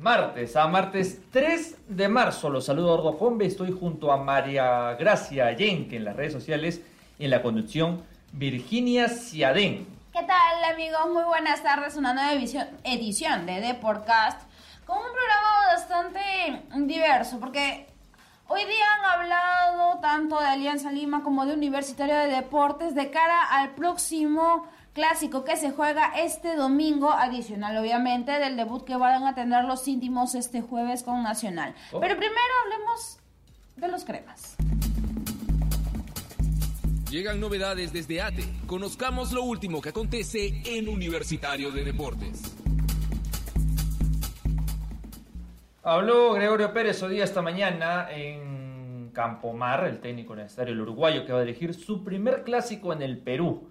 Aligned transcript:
martes, 0.00 0.56
a 0.56 0.66
martes 0.66 1.20
3 1.30 1.76
de 1.88 2.08
marzo, 2.08 2.50
los 2.50 2.66
saludo 2.66 2.92
Ordo 2.92 3.18
Combe. 3.18 3.46
Estoy 3.46 3.72
junto 3.72 4.12
a 4.12 4.16
María 4.16 4.94
Gracia 4.98 5.52
Yenke 5.52 5.96
en 5.96 6.04
las 6.04 6.16
redes 6.16 6.32
sociales 6.32 6.82
y 7.18 7.24
en 7.24 7.30
la 7.30 7.42
conducción 7.42 8.02
Virginia 8.32 9.08
Ciadén. 9.08 9.86
¿Qué 10.12 10.22
tal 10.22 10.64
amigos? 10.72 11.00
Muy 11.12 11.24
buenas 11.24 11.62
tardes, 11.62 11.96
una 11.96 12.14
nueva 12.14 12.32
edición, 12.32 13.46
de 13.46 13.60
Deporcast 13.60 14.42
con 14.86 14.98
un 14.98 15.04
programa 15.04 15.74
bastante 15.74 16.86
diverso 16.86 17.40
porque 17.40 17.86
hoy 18.48 18.64
día 18.64 18.84
han 18.98 19.20
hablado 19.20 20.00
tanto 20.00 20.40
de 20.40 20.46
Alianza 20.46 20.92
Lima 20.92 21.22
como 21.22 21.46
de 21.46 21.54
Universitario 21.54 22.16
de 22.16 22.28
Deportes 22.28 22.94
de 22.94 23.10
cara 23.10 23.42
al 23.50 23.70
próximo 23.74 24.68
clásico 24.94 25.44
que 25.44 25.56
se 25.56 25.72
juega 25.72 26.12
este 26.16 26.56
domingo, 26.56 27.10
adicional 27.10 27.76
obviamente 27.76 28.32
del 28.32 28.56
debut 28.56 28.84
que 28.84 28.96
van 28.96 29.24
a 29.24 29.34
tener 29.34 29.64
los 29.64 29.86
íntimos 29.86 30.34
este 30.34 30.62
jueves 30.62 31.02
con 31.02 31.22
Nacional. 31.22 31.74
Oh. 31.92 32.00
Pero 32.00 32.16
primero 32.16 32.40
hablemos 32.64 33.18
de 33.76 33.88
los 33.88 34.04
cremas. 34.04 34.56
Llegan 37.10 37.38
novedades 37.38 37.92
desde 37.92 38.22
ATE. 38.22 38.44
Conozcamos 38.66 39.32
lo 39.32 39.42
último 39.42 39.80
que 39.82 39.90
acontece 39.90 40.62
en 40.64 40.88
Universitario 40.88 41.70
de 41.70 41.84
Deportes. 41.84 42.56
Habló 45.82 46.32
Gregorio 46.32 46.72
Pérez 46.72 47.02
hoy 47.02 47.14
día 47.14 47.24
esta 47.24 47.42
mañana 47.42 48.08
en 48.10 49.10
Campomar, 49.12 49.84
el 49.84 50.00
técnico 50.00 50.32
universitario 50.32 50.72
el 50.72 50.80
uruguayo 50.80 51.26
que 51.26 51.32
va 51.32 51.40
a 51.40 51.42
elegir 51.42 51.74
su 51.74 52.02
primer 52.02 52.42
clásico 52.42 52.92
en 52.92 53.02
el 53.02 53.18
Perú. 53.18 53.68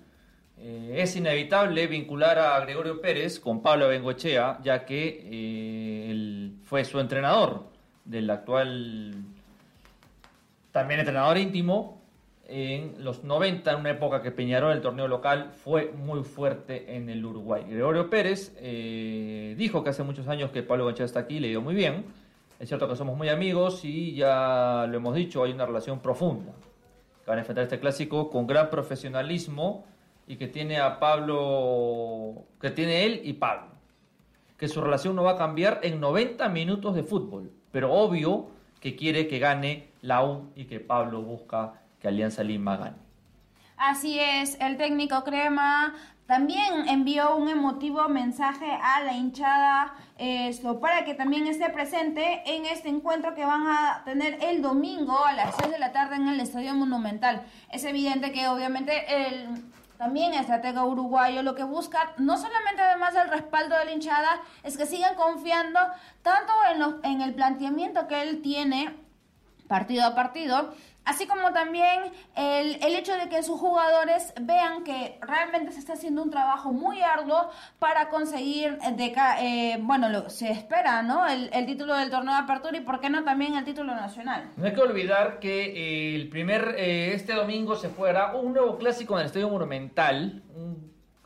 Eh, 0.58 0.96
es 0.98 1.16
inevitable 1.16 1.88
vincular 1.88 2.40
a 2.40 2.60
Gregorio 2.62 3.02
Pérez 3.02 3.40
con 3.40 3.62
Pablo 3.62 3.88
Bengochea, 3.88 4.60
ya 4.64 4.86
que 4.86 5.28
eh, 5.32 6.12
él 6.12 6.58
fue 6.64 6.86
su 6.86 7.00
entrenador 7.00 7.66
del 8.06 8.30
actual, 8.30 9.14
también 10.72 11.00
entrenador 11.00 11.38
íntimo, 11.38 12.02
en 12.46 13.04
los 13.04 13.24
90, 13.24 13.72
en 13.72 13.80
una 13.80 13.92
época 13.92 14.22
que 14.22 14.32
Peñarol, 14.32 14.74
el 14.74 14.82
torneo 14.82 15.08
local, 15.08 15.52
fue 15.54 15.92
muy 15.92 16.24
fuerte 16.24 16.96
en 16.96 17.10
el 17.10 17.26
Uruguay. 17.26 17.64
Gregorio 17.68 18.10
Pérez 18.10 18.54
eh, 18.60 19.56
dijo 19.58 19.84
que 19.84 19.90
hace 19.90 20.04
muchos 20.04 20.28
años 20.28 20.52
que 20.52 20.62
Pablo 20.62 20.86
Bengochea 20.86 21.06
está 21.06 21.22
aquí, 21.22 21.40
le 21.40 21.48
dio 21.48 21.62
muy 21.62 21.74
bien. 21.74 22.06
Es 22.60 22.68
cierto 22.68 22.88
que 22.88 22.96
somos 22.96 23.18
muy 23.18 23.30
amigos 23.30 23.84
y 23.84 24.14
ya 24.14 24.86
lo 24.90 24.98
hemos 24.98 25.16
dicho, 25.16 25.44
hay 25.44 25.52
una 25.52 25.66
relación 25.66 26.00
profunda. 26.00 26.54
Van 27.26 27.38
a 27.38 27.42
enfrentar 27.42 27.64
este 27.64 27.80
clásico 27.80 28.30
con 28.30 28.46
gran 28.46 28.70
profesionalismo 28.70 29.86
y 30.28 30.38
que 30.38 30.48
tiene 30.48 30.80
a 30.80 31.00
Pablo, 31.00 32.46
que 32.60 32.72
tiene 32.72 33.06
él 33.06 33.22
y 33.24 33.34
Pablo. 33.34 33.68
Que 34.58 34.68
su 34.68 34.82
relación 34.82 35.16
no 35.16 35.24
va 35.24 35.32
a 35.32 35.38
cambiar 35.38 35.80
en 35.84 36.00
90 36.00 36.48
minutos 36.50 36.96
de 36.96 37.04
fútbol, 37.04 37.52
pero 37.72 37.92
obvio 37.94 38.48
que 38.80 38.96
quiere 38.96 39.28
que 39.28 39.40
gane 39.40 39.90
la 40.02 40.24
U 40.26 40.52
y 40.56 40.66
que 40.66 40.80
Pablo 40.80 41.22
busca 41.22 41.82
que 42.00 42.08
Alianza 42.08 42.44
Lima 42.44 42.78
gane. 42.78 42.98
Así 43.78 44.20
es, 44.20 44.58
el 44.62 44.78
técnico 44.78 45.24
Crema 45.24 45.96
también 46.26 46.88
envió 46.88 47.36
un 47.36 47.50
emotivo 47.50 48.08
mensaje 48.08 48.72
a 48.72 49.04
la 49.04 49.14
hinchada 49.14 49.94
esto, 50.18 50.80
para 50.80 51.04
que 51.04 51.16
también 51.16 51.48
esté 51.48 51.70
presente 51.70 52.44
en 52.46 52.66
este 52.66 52.88
encuentro 52.88 53.36
que 53.36 53.44
van 53.46 53.68
a 53.68 54.04
tener 54.06 54.38
el 54.42 54.62
domingo 54.62 55.26
a 55.26 55.34
las 55.34 55.56
6 55.58 55.72
de 55.72 55.80
la 55.80 55.92
tarde 55.92 56.16
en 56.16 56.30
el 56.30 56.40
Estadio 56.40 56.74
Monumental. 56.76 57.44
Es 57.72 57.84
evidente 57.84 58.32
que 58.32 58.48
obviamente 58.48 59.28
el 59.28 59.48
también 60.04 60.34
estratega 60.34 60.84
uruguayo 60.84 61.44
lo 61.44 61.56
que 61.56 61.64
busca, 61.64 62.12
no 62.18 62.38
solamente 62.38 62.82
además 62.82 63.14
del 63.14 63.30
respaldo 63.30 63.78
de 63.78 63.86
la 63.86 63.94
hinchada, 63.94 64.42
es 64.62 64.78
que 64.78 64.86
sigan 64.86 65.16
confiando 65.16 65.80
tanto 66.22 66.52
en, 66.70 67.10
en 67.10 67.22
el 67.22 67.34
planteamiento 67.34 68.06
que 68.10 68.22
él 68.22 68.42
tiene 68.42 68.98
partido 69.70 70.06
a 70.06 70.14
partido, 70.14 70.74
así 71.06 71.28
como 71.28 71.52
también 71.54 72.12
el, 72.36 72.78
el, 72.84 72.96
hecho 72.96 73.14
de 73.14 73.30
que 73.30 73.44
sus 73.44 73.60
jugadores 73.60 74.34
vean 74.42 74.84
que 74.84 75.18
realmente 75.22 75.72
se 75.72 75.80
está 75.80 75.94
haciendo 75.94 76.24
un 76.24 76.30
trabajo 76.30 76.72
muy 76.72 77.02
arduo 77.02 77.50
para 77.80 78.10
conseguir, 78.10 78.78
de, 78.78 79.14
eh, 79.40 79.78
bueno, 79.82 80.10
lo, 80.10 80.30
se 80.30 80.52
espera, 80.52 81.04
¿no? 81.04 81.28
El, 81.28 81.50
el, 81.54 81.66
título 81.66 81.96
del 81.96 82.10
torneo 82.10 82.34
de 82.34 82.40
apertura 82.40 82.78
y, 82.78 82.82
¿por 82.82 83.00
qué 83.00 83.10
no 83.10 83.24
también 83.24 83.56
el 83.56 83.66
título 83.66 83.94
nacional? 83.94 84.52
No 84.58 84.66
hay 84.66 84.74
que 84.74 84.82
olvidar 84.82 85.40
que 85.40 85.66
eh, 85.66 86.16
el 86.16 86.30
primer, 86.30 86.76
eh, 86.78 87.14
este 87.14 87.34
domingo 87.34 87.76
se 87.76 87.90
juega 87.90 88.36
un 88.36 88.54
nuevo 88.54 88.78
clásico 88.78 89.16
en 89.16 89.22
el 89.22 89.26
Estadio 89.28 89.50
Monumental, 89.50 90.44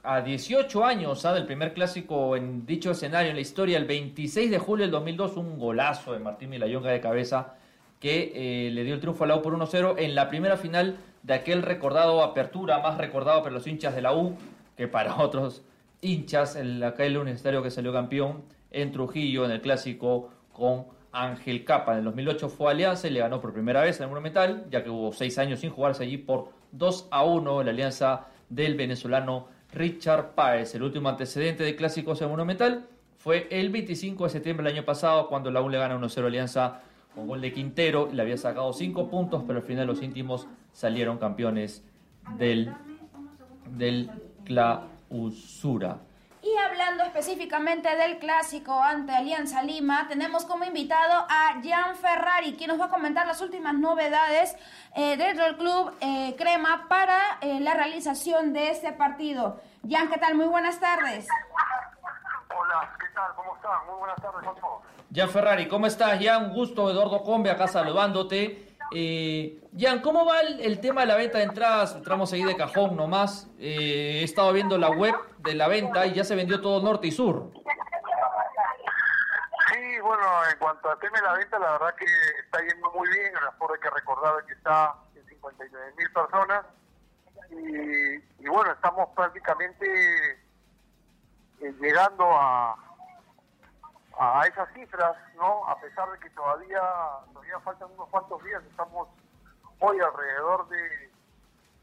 a 0.04 0.22
18 0.22 0.86
años 0.86 1.26
¿ah? 1.26 1.34
del 1.34 1.46
primer 1.46 1.74
clásico 1.74 2.38
en 2.38 2.66
dicho 2.66 2.92
escenario 2.92 3.30
en 3.30 3.36
la 3.36 3.42
historia, 3.42 3.78
el 3.78 3.86
26 3.86 4.50
de 4.50 4.58
julio 4.58 4.84
del 4.86 4.92
2002, 4.92 5.36
un 5.36 5.60
golazo 5.60 6.14
de 6.14 6.20
Martín 6.20 6.50
Milayonga 6.50 6.92
de 6.92 7.02
cabeza 7.02 7.56
que 8.00 8.32
eh, 8.36 8.72
le 8.72 8.84
dio 8.84 8.94
el 8.94 9.00
triunfo 9.00 9.24
a 9.24 9.28
la 9.28 9.36
U 9.36 9.42
por 9.42 9.58
1-0 9.58 9.96
en 9.98 10.16
la 10.16 10.30
primera 10.30 10.58
final 10.58 10.98
de 11.24 11.34
aquel 11.34 11.62
recordado 11.62 12.24
apertura, 12.24 12.80
más 12.80 12.98
recordado 12.98 13.42
para 13.42 13.54
los 13.54 13.66
hinchas 13.68 13.96
de 13.96 14.02
la 14.02 14.14
U 14.14 14.36
que 14.76 14.88
para 14.88 15.18
otros 15.22 15.64
hinchas, 16.02 16.56
el, 16.56 16.84
aquel 16.84 17.18
universitario 17.18 17.64
que 17.64 17.72
salió 17.72 17.92
campeón 17.92 18.44
en 18.72 18.92
Trujillo 18.92 19.46
en 19.46 19.52
el 19.52 19.62
clásico 19.62 20.30
con 20.54 20.86
Ángel 21.12 21.66
Capa. 21.66 21.94
En 21.94 22.00
el 22.00 22.06
2008 22.06 22.50
fue 22.50 22.72
Alianza 22.72 23.08
y 23.08 23.12
le 23.12 23.20
ganó 23.20 23.42
por 23.42 23.54
primera 23.54 23.82
vez 23.82 23.98
en 23.98 24.04
el 24.04 24.10
Monumental, 24.10 24.66
ya 24.70 24.84
que 24.84 24.90
hubo 24.90 25.12
seis 25.12 25.38
años 25.38 25.60
sin 25.60 25.72
jugarse 25.72 26.04
allí 26.04 26.18
por 26.18 26.50
2 26.72 27.08
a 27.12 27.24
1 27.24 27.62
en 27.62 27.66
la 27.66 27.72
alianza 27.72 28.28
del 28.50 28.76
venezolano 28.76 29.48
Richard 29.74 30.36
Páez. 30.36 30.76
El 30.76 30.84
último 30.84 31.10
antecedente 31.10 31.64
de 31.64 31.76
clásicos 31.76 32.22
en 32.22 32.30
Monumental 32.30 32.88
fue 33.18 33.48
el 33.50 33.70
25 33.70 34.26
de 34.26 34.30
septiembre 34.30 34.66
del 34.66 34.78
año 34.78 34.86
pasado, 34.86 35.28
cuando 35.28 35.50
la 35.50 35.62
U 35.62 35.70
le 35.70 35.78
gana 35.78 35.98
1-0 35.98 36.24
a 36.24 36.28
Alianza 36.28 36.82
con 37.18 37.26
gol 37.26 37.42
de 37.42 37.52
Quintero, 37.52 38.10
le 38.14 38.22
había 38.22 38.38
sacado 38.38 38.72
5 38.72 39.10
puntos, 39.10 39.44
pero 39.48 39.58
al 39.58 39.66
final 39.66 39.88
los 39.88 40.04
íntimos 40.04 40.48
salieron 40.72 41.18
campeones 41.18 41.84
del, 42.38 42.72
del 43.72 44.12
clausura. 44.46 45.98
Y 46.44 46.56
hablando 46.58 47.04
específicamente 47.04 47.96
del 47.96 48.20
clásico 48.20 48.84
ante 48.84 49.14
Alianza 49.14 49.64
Lima, 49.64 50.08
tenemos 50.08 50.46
como 50.46 50.64
invitado 50.64 51.26
a 51.28 51.60
Jan 51.64 51.96
Ferrari, 51.96 52.54
quien 52.54 52.68
nos 52.68 52.80
va 52.80 52.86
a 52.86 52.90
comentar 52.90 53.26
las 53.26 53.42
últimas 53.42 53.74
novedades 53.74 54.56
eh, 54.96 55.18
dentro 55.18 55.46
del 55.46 55.58
club 55.58 55.94
eh, 56.00 56.36
Crema 56.38 56.86
para 56.88 57.40
eh, 57.42 57.60
la 57.60 57.74
realización 57.74 58.54
de 58.54 58.70
este 58.70 58.92
partido. 58.92 59.60
Jan, 59.90 60.08
¿qué 60.10 60.20
tal? 60.20 60.36
Muy 60.36 60.46
buenas 60.46 60.80
tardes. 60.80 61.28
Hola, 62.56 62.96
¿qué 63.00 63.07
tal? 63.18 63.36
¿Cómo 63.36 63.56
están? 63.56 63.86
Muy 63.88 63.96
buenas 63.98 64.22
tardes 64.22 64.48
a 64.48 64.54
todos. 64.54 64.82
Jan 65.14 65.30
Ferrari, 65.30 65.68
¿cómo 65.68 65.88
estás? 65.88 66.24
Jan, 66.24 66.46
un 66.46 66.54
gusto, 66.54 66.90
Eduardo 66.90 67.24
Combe, 67.24 67.50
acá 67.50 67.68
saludándote. 67.68 68.76
Eh, 68.94 69.60
Jan, 69.78 70.02
¿cómo 70.02 70.26
va 70.26 70.42
el, 70.42 70.62
el, 70.62 70.80
tema 70.80 71.02
de 71.02 71.08
la 71.08 71.16
venta 71.16 71.40
de 71.40 71.46
entradas? 71.46 71.96
Entramos 71.96 72.32
ahí 72.32 72.44
de 72.44 72.56
cajón 72.56 72.96
nomás. 72.96 73.48
Eh, 73.58 74.20
he 74.22 74.24
estado 74.24 74.54
viendo 74.54 74.78
la 74.78 74.92
web 74.92 75.16
de 75.40 75.56
la 75.56 75.68
venta 75.68 76.06
y 76.06 76.14
ya 76.14 76.24
se 76.24 76.36
vendió 76.36 76.62
todo 76.62 76.82
norte 76.82 77.08
y 77.08 77.12
sur. 77.12 77.52
Sí, 79.74 80.00
bueno, 80.02 80.24
en 80.52 80.60
cuanto 80.60 80.90
al 80.90 81.00
tema 81.00 81.18
de 81.18 81.24
la 81.24 81.34
venta, 81.34 81.60
la 81.60 81.72
verdad 81.72 81.96
que 81.96 82.06
está 82.46 82.60
yendo 82.62 82.92
muy 82.92 83.10
bien. 83.10 83.34
Aforo 83.48 83.74
hay 83.74 83.80
que 83.80 83.90
recordar 83.90 84.46
que 84.46 84.54
está 84.54 84.96
en 85.16 85.26
59 85.26 85.94
mil 85.98 86.12
personas. 86.12 86.66
Y, 87.50 88.46
y, 88.46 88.50
bueno, 88.50 88.72
estamos 88.72 89.10
prácticamente 89.16 89.86
eh, 91.62 91.74
llegando 91.80 92.26
a, 92.32 92.87
a 94.20 94.42
esas 94.48 94.72
cifras, 94.74 95.16
¿no? 95.36 95.68
A 95.68 95.80
pesar 95.80 96.12
de 96.12 96.20
que 96.20 96.30
todavía, 96.32 96.82
todavía 97.34 97.60
faltan 97.60 97.92
unos 97.92 98.10
cuantos 98.10 98.44
días, 98.44 98.64
estamos 98.64 99.08
hoy 99.80 100.00
alrededor 100.00 100.68
de, 100.70 101.12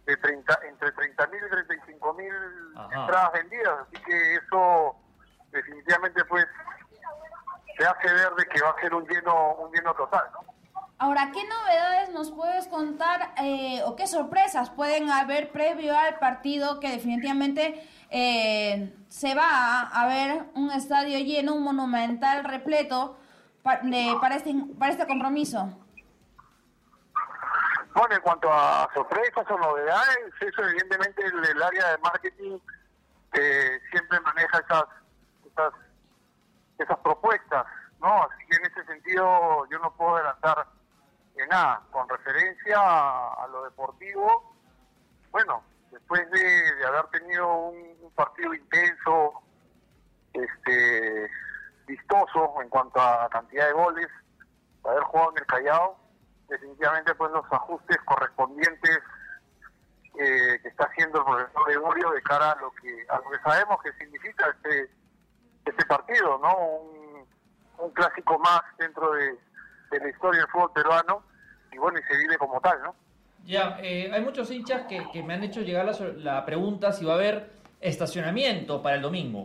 de 0.07 0.17
30, 0.17 0.59
entre 0.69 0.93
30 0.93 1.27
mil 1.29 1.45
y 1.45 1.51
35 1.51 2.15
mil 2.15 2.35
entradas 2.93 3.33
vendidas, 3.33 3.81
así 3.87 4.03
que 4.03 4.35
eso 4.35 4.97
definitivamente 5.51 6.25
pues 6.25 6.47
te 7.79 7.87
hace 7.87 8.13
ver 8.13 8.35
de 8.35 8.47
que 8.47 8.63
va 8.63 8.71
a 8.71 8.81
ser 8.81 8.95
un 8.95 9.07
lleno, 9.07 9.55
un 9.55 9.73
lleno 9.73 9.95
total, 9.95 10.29
¿no? 10.33 10.54
Ahora, 10.99 11.31
¿qué 11.32 11.41
novedades 11.46 12.11
nos 12.11 12.31
puedes 12.31 12.69
contar 12.69 13.35
eh, 13.43 13.82
o 13.85 13.96
qué 13.96 14.06
sorpresas 14.06 14.70
pueden 14.70 15.11
haber 15.11 15.50
previo 15.50 15.96
al 15.99 16.19
partido 16.19 16.79
que 16.81 16.88
definitivamente 16.91 17.87
eh, 18.11 18.94
se 19.08 19.35
va 19.35 19.81
a, 19.82 20.06
ver 20.06 20.44
un 20.55 20.70
estadio 20.70 21.19
lleno, 21.19 21.55
un 21.55 21.64
monumental 21.64 22.44
repleto 22.44 23.19
pa- 23.62 23.79
de- 23.82 24.17
para, 24.20 24.37
este, 24.37 24.55
para 24.79 24.93
este 24.93 25.06
compromiso? 25.06 25.76
Bueno, 27.94 28.14
en 28.14 28.23
cuanto 28.23 28.52
a 28.52 28.88
sorpresas 28.94 29.44
o 29.50 29.58
novedades, 29.58 30.19
eso 30.40 30.62
evidentemente 30.62 31.25
el, 31.26 31.44
el 31.44 31.62
área 31.62 31.90
de 31.90 31.99
marketing 31.99 32.58
eh, 33.32 33.81
siempre 33.90 34.20
maneja 34.20 34.58
esas, 34.58 34.85
esas 35.50 35.73
esas 36.79 36.99
propuestas, 36.99 37.64
¿no? 38.00 38.23
Así 38.25 38.44
que 38.49 38.56
en 38.56 38.64
ese 38.67 38.85
sentido 38.85 39.67
yo 39.70 39.79
no 39.79 39.93
puedo 39.97 40.17
adelantar 40.17 40.67
de 41.35 41.47
nada. 41.47 41.83
Con 41.91 42.09
referencia 42.09 42.77
a, 42.79 43.47
lo 43.49 43.65
deportivo, 43.65 44.55
bueno, 45.31 45.63
después 45.91 46.29
de, 46.31 46.75
de 46.77 46.87
haber 46.87 47.07
tenido 47.09 47.69
un, 47.69 47.95
partido 48.15 48.55
intenso, 48.55 49.43
este, 50.33 51.29
vistoso 51.85 52.63
en 52.63 52.69
cuanto 52.69 53.01
a 53.01 53.29
cantidad 53.29 53.67
de 53.67 53.73
goles, 53.73 54.07
haber 54.85 55.03
jugado 55.03 55.33
en 55.33 55.39
el 55.39 55.47
Callao, 55.47 55.99
definitivamente 56.49 57.13
pues 57.17 57.33
los 57.33 57.45
ajustes 57.51 57.97
correspondientes 58.05 59.01
eh, 60.17 60.61
que 60.63 60.69
está 60.69 60.85
haciendo 60.85 61.19
el 61.19 61.25
profesor 61.25 61.65
Gregorio 61.67 62.11
de 62.13 62.23
cara 62.23 62.53
a 62.53 62.57
lo 62.61 62.71
que 62.71 63.05
a 63.09 63.19
lo 63.19 63.31
que 63.31 63.39
sabemos 63.41 63.83
que 63.83 63.93
significa 63.95 64.49
este 64.51 64.91
este 65.65 65.87
partido, 65.87 66.39
¿no? 66.39 66.57
Un 67.79 67.91
clásico 67.91 68.39
más 68.39 68.63
dentro 68.79 69.11
de, 69.13 69.37
de 69.94 70.05
la 70.05 70.11
historia 70.11 70.41
del 70.41 70.50
fútbol 70.50 70.73
peruano 70.73 71.23
y 71.73 71.79
bueno, 71.79 71.99
y 71.99 72.02
se 72.02 72.17
vive 72.17 72.38
como 72.38 72.61
tal, 72.61 72.82
¿no? 72.82 72.94
Ya, 73.44 73.79
eh, 73.81 74.11
hay 74.12 74.23
muchos 74.23 74.50
hinchas 74.50 74.87
que, 74.87 75.08
que 75.12 75.23
me 75.23 75.35
han 75.35 75.44
hecho 75.44 75.61
llegar 75.61 75.85
la, 75.85 75.93
la 76.17 76.44
pregunta 76.44 76.93
si 76.93 77.05
va 77.05 77.12
a 77.12 77.17
haber 77.17 77.50
estacionamiento 77.81 78.82
para 78.82 78.96
el 78.96 79.02
domingo. 79.02 79.44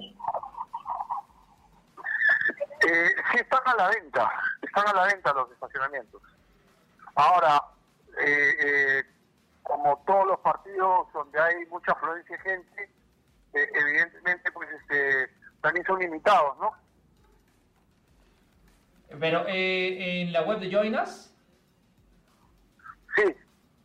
Eh, 2.82 3.10
sí 3.32 3.40
están 3.40 3.62
a 3.66 3.76
la 3.76 3.90
venta, 3.90 4.32
están 4.62 4.88
a 4.88 4.94
la 4.94 5.06
venta 5.08 5.34
los 5.34 5.52
estacionamientos. 5.52 6.22
Ahora, 7.16 7.62
eh, 8.26 8.56
eh, 8.60 9.04
como 9.64 10.02
todos 10.08 10.28
los 10.28 10.40
partidos 10.40 11.12
donde 11.14 11.40
hay 11.40 11.66
mucha 11.66 11.92
afluencia 11.92 12.38
de 12.38 12.44
gente, 12.44 12.90
evidentemente 13.54 14.52
pues 14.52 14.70
este 14.82 15.30
también 15.62 15.86
son 15.86 16.00
limitados, 16.00 16.58
¿no? 16.58 16.72
Pero 19.20 19.46
eh, 19.48 20.22
en 20.22 20.32
la 20.34 20.44
web 20.44 20.60
de 20.60 20.72
Join 20.72 20.96
Us, 20.96 21.34
Sí, 23.16 23.24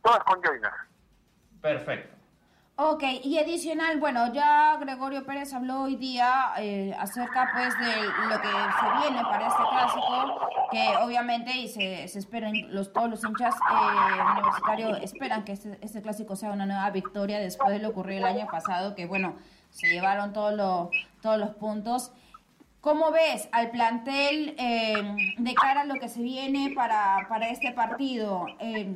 todas 0.02 0.22
con 0.24 0.40
joinas. 0.42 0.72
perfecto. 1.60 2.14
Ok, 2.76 3.04
y 3.22 3.38
adicional, 3.38 4.00
bueno, 4.00 4.32
ya 4.32 4.76
Gregorio 4.78 5.24
Pérez 5.24 5.54
habló 5.54 5.82
hoy 5.82 5.94
día 5.94 6.52
eh, 6.58 6.92
acerca 6.98 7.48
pues 7.54 7.72
de 7.78 8.02
lo 8.28 8.40
que 8.40 8.48
se 8.48 9.08
viene 9.08 9.22
para 9.22 9.46
este 9.46 9.62
clásico, 9.70 10.48
que 10.72 10.96
obviamente 11.00 11.52
y 11.56 11.68
se, 11.68 12.08
se 12.08 12.18
esperan, 12.18 12.52
los, 12.74 12.92
todos 12.92 13.08
los 13.10 13.24
hinchas 13.24 13.54
eh, 13.54 14.22
universitarios 14.32 14.98
esperan 15.02 15.44
que 15.44 15.52
este, 15.52 15.78
este 15.82 16.02
clásico 16.02 16.34
sea 16.34 16.50
una 16.50 16.66
nueva 16.66 16.90
victoria 16.90 17.38
después 17.38 17.70
de 17.70 17.78
lo 17.78 17.90
ocurrido 17.90 18.26
el 18.26 18.36
año 18.36 18.46
pasado, 18.48 18.96
que 18.96 19.06
bueno, 19.06 19.36
se 19.70 19.88
llevaron 19.88 20.32
todos 20.32 20.54
los 20.54 20.88
todos 21.22 21.38
los 21.38 21.50
puntos. 21.50 22.12
¿Cómo 22.84 23.10
ves 23.12 23.48
al 23.52 23.70
plantel 23.70 24.54
eh, 24.58 25.34
de 25.38 25.54
cara 25.54 25.80
a 25.80 25.84
lo 25.84 25.94
que 25.94 26.10
se 26.10 26.20
viene 26.20 26.74
para, 26.76 27.26
para 27.30 27.48
este 27.48 27.72
partido? 27.72 28.44
Eh, 28.58 28.94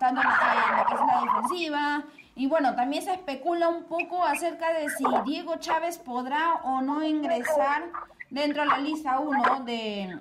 tanto 0.00 0.22
en, 0.22 0.78
lo 0.78 0.86
que 0.86 0.94
es 0.94 1.00
la 1.00 1.20
defensiva. 1.20 2.04
Y 2.36 2.46
bueno, 2.46 2.74
también 2.74 3.02
se 3.02 3.12
especula 3.12 3.68
un 3.68 3.84
poco 3.84 4.24
acerca 4.24 4.72
de 4.72 4.88
si 4.88 5.04
Diego 5.26 5.56
Chávez 5.56 5.98
podrá 5.98 6.54
o 6.64 6.80
no 6.80 7.04
ingresar 7.04 7.82
dentro 8.30 8.62
de 8.62 8.68
la 8.68 8.78
lista 8.78 9.18
1 9.18 9.64
de, 9.66 10.18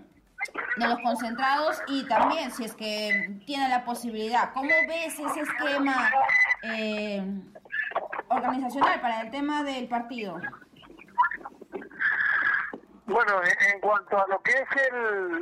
de 0.76 0.88
los 0.88 1.00
concentrados 1.00 1.82
y 1.88 2.06
también 2.10 2.52
si 2.52 2.66
es 2.66 2.74
que 2.74 3.40
tiene 3.46 3.70
la 3.70 3.86
posibilidad. 3.86 4.52
¿Cómo 4.52 4.70
ves 4.86 5.18
ese 5.18 5.40
esquema 5.40 6.12
eh, 6.64 7.24
organizacional 8.28 9.00
para 9.00 9.22
el 9.22 9.32
tema 9.32 9.64
del 9.64 9.88
partido? 9.88 10.42
Bueno, 13.08 13.42
en, 13.42 13.80
cuanto 13.80 14.22
a 14.22 14.28
lo 14.28 14.42
que 14.44 14.52
es 14.52 14.68
el, 14.92 15.42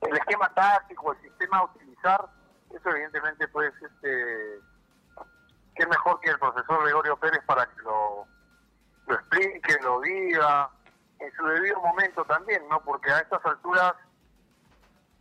el, 0.00 0.16
esquema 0.16 0.52
táctico, 0.54 1.12
el 1.12 1.20
sistema 1.20 1.58
a 1.58 1.64
utilizar, 1.66 2.28
eso 2.74 2.90
evidentemente 2.90 3.46
pues 3.46 3.72
este 3.80 4.60
qué 5.76 5.86
mejor 5.86 6.18
que 6.18 6.30
el 6.30 6.38
profesor 6.40 6.82
Gregorio 6.82 7.16
Pérez 7.16 7.44
para 7.46 7.64
que 7.64 7.80
lo, 7.82 8.26
lo 9.06 9.14
explique, 9.14 9.78
lo 9.82 10.00
diga, 10.00 10.68
en 11.20 11.32
su 11.36 11.46
debido 11.46 11.80
momento 11.80 12.24
también, 12.24 12.68
¿no? 12.68 12.80
Porque 12.82 13.12
a 13.12 13.20
estas 13.20 13.44
alturas 13.46 13.94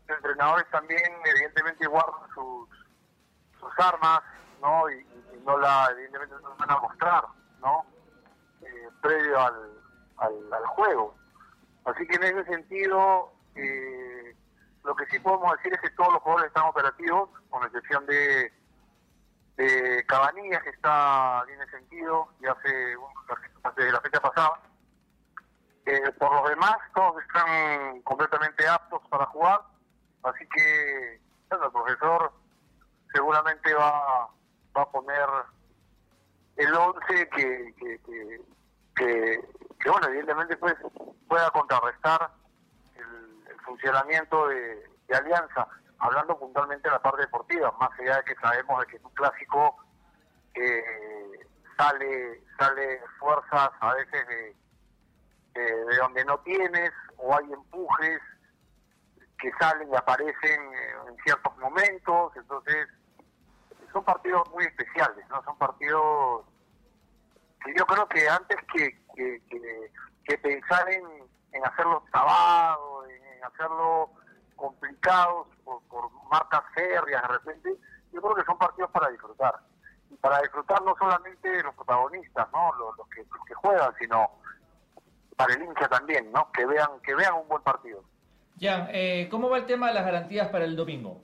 los 0.07 0.17
entrenadores 0.17 0.67
también 0.71 1.03
evidentemente 1.23 1.85
guardan 1.85 2.27
sus, 2.33 2.67
sus 3.59 3.71
armas, 3.77 4.21
¿no? 4.59 4.89
Y, 4.89 4.95
y 5.35 5.43
no 5.45 5.55
la, 5.59 5.87
evidentemente 5.91 6.33
no 6.41 6.49
las 6.49 6.57
van 6.57 6.71
a 6.71 6.79
mostrar, 6.79 7.25
¿no? 7.59 7.85
Eh, 8.63 8.89
previo 9.01 9.39
al, 9.39 9.78
al, 10.19 10.65
juego. 10.67 11.15
Así 11.85 12.05
que 12.07 12.15
en 12.15 12.23
ese 12.23 12.43
sentido, 12.45 13.31
eh, 13.55 14.35
lo 14.83 14.95
que 14.95 15.05
sí 15.07 15.19
podemos 15.19 15.55
decir 15.57 15.73
es 15.73 15.81
que 15.81 15.89
todos 15.91 16.13
los 16.13 16.21
jugadores 16.21 16.47
están 16.47 16.65
operativos, 16.65 17.29
con 17.49 17.63
excepción 17.63 18.05
de, 18.05 18.51
de 19.57 20.05
que 20.63 20.69
está 20.69 21.43
bien 21.45 21.61
en 21.61 21.69
sentido, 21.71 22.29
y 22.41 22.47
hace 22.47 22.95
desde 23.75 23.91
la 23.91 24.01
fecha 24.01 24.19
pasada. 24.19 24.59
Eh, 25.85 26.11
por 26.19 26.31
los 26.31 26.49
demás, 26.49 26.77
todos 26.93 27.21
están 27.23 28.01
completamente 28.03 28.67
aptos 28.67 29.01
para 29.09 29.25
jugar, 29.27 29.61
así 30.23 30.47
que 30.49 31.19
bueno, 31.49 31.65
el 31.65 31.71
profesor 31.71 32.31
seguramente 33.11 33.73
va, 33.73 34.29
va 34.77 34.81
a 34.83 34.91
poner 34.91 35.27
el 36.57 36.73
11 36.73 37.29
que, 37.29 37.73
que, 37.75 37.99
que, 38.05 38.41
que, 38.95 39.49
que, 39.79 39.89
bueno, 39.89 40.07
evidentemente 40.07 40.57
pues 40.57 40.75
pueda 41.27 41.49
contrarrestar 41.51 42.31
el, 42.95 43.59
funcionamiento 43.65 44.47
de, 44.47 44.89
Alianza, 45.13 45.67
hablando 45.99 46.37
puntualmente 46.37 46.87
de 46.87 46.93
la 46.93 47.01
parte 47.01 47.21
deportiva, 47.21 47.71
más 47.79 47.89
allá 47.99 48.17
de 48.17 48.23
que 48.25 48.35
sabemos 48.35 48.79
de 48.79 48.85
que 48.87 48.97
es 48.97 49.03
un 49.03 49.11
clásico 49.11 49.75
que 50.53 50.83
sale, 51.77 52.43
sale 52.59 53.01
fuerzas 53.19 53.69
a 53.79 53.93
veces 53.95 54.27
de, 54.27 54.55
de, 55.53 55.85
de 55.85 55.97
donde 55.97 56.25
no 56.25 56.37
tienes, 56.39 56.91
o 57.17 57.35
hay 57.35 57.51
empujes 57.51 58.21
que 59.39 59.51
salen 59.59 59.91
y 59.91 59.95
aparecen 59.95 60.73
eh, 60.73 60.95
en 61.07 61.17
ciertos 61.23 61.57
momentos, 61.57 62.31
entonces 62.35 62.87
son 63.91 64.03
partidos 64.03 64.47
muy 64.51 64.65
especiales, 64.65 65.27
¿no? 65.29 65.43
Son 65.43 65.57
partidos 65.57 66.45
yo 67.75 67.85
creo 67.85 68.07
que 68.07 68.27
antes 68.27 68.57
que, 68.73 68.97
que, 69.15 69.41
que, 70.25 70.37
pensar 70.37 70.89
en, 70.91 71.03
en 71.51 71.65
hacerlo 71.65 72.03
trabado, 72.11 73.05
en, 73.07 73.43
hacerlo 73.43 74.11
complicados 74.55 75.47
por, 75.63 75.81
por 75.83 76.11
marcas 76.29 76.61
férreas 76.73 77.21
de 77.21 77.27
repente, 77.27 77.75
yo 78.11 78.21
creo 78.21 78.35
que 78.35 78.43
son 78.43 78.57
partidos 78.57 78.91
para 78.91 79.09
disfrutar. 79.09 79.59
Y 80.09 80.15
para 80.15 80.41
disfrutar 80.41 80.81
no 80.83 80.95
solamente 80.97 81.63
los 81.63 81.75
protagonistas, 81.75 82.47
¿no? 82.51 82.73
Los, 82.73 82.97
los 82.97 83.07
que, 83.09 83.23
los 83.23 83.45
que 83.45 83.53
juegan, 83.53 83.93
sino 83.99 84.29
para 85.35 85.53
el 85.53 85.63
hincha 85.63 85.87
también, 85.87 86.31
¿no? 86.31 86.51
Que 86.51 86.65
vean, 86.65 86.99
que 87.01 87.15
vean 87.15 87.35
un 87.35 87.47
buen 87.47 87.63
partido. 87.63 88.03
Jan, 88.59 88.87
eh, 88.91 89.27
¿cómo 89.31 89.49
va 89.49 89.57
el 89.57 89.65
tema 89.65 89.87
de 89.87 89.93
las 89.93 90.05
garantías 90.05 90.49
para 90.49 90.65
el 90.65 90.75
domingo? 90.75 91.21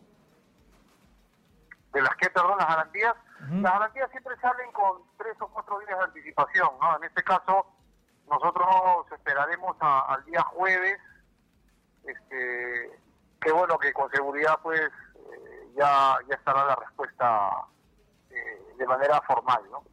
De 1.95 2.01
las 2.01 2.15
que, 2.17 2.29
perdón, 2.29 2.57
las 2.59 2.67
garantías, 2.67 3.15
las 3.61 3.73
garantías 3.73 4.11
siempre 4.11 4.35
salen 4.41 4.69
con 4.73 5.01
tres 5.17 5.35
o 5.39 5.47
cuatro 5.47 5.79
días 5.79 5.97
de 5.97 6.03
anticipación, 6.03 6.69
¿no? 6.81 6.97
En 6.97 7.03
este 7.05 7.23
caso, 7.23 7.65
nosotros 8.29 8.67
esperaremos 9.13 9.77
a- 9.79 10.13
al 10.13 10.25
día 10.25 10.41
jueves, 10.43 10.99
este, 12.05 12.99
que 13.39 13.51
bueno, 13.51 13.77
que 13.79 13.93
con 13.93 14.11
seguridad, 14.11 14.59
pues, 14.61 14.81
eh, 14.81 15.69
ya, 15.77 16.17
ya 16.27 16.35
estará 16.35 16.65
la 16.65 16.75
respuesta 16.75 17.49
eh, 18.29 18.73
de 18.77 18.85
manera 18.85 19.21
formal, 19.21 19.61
¿no? 19.71 19.83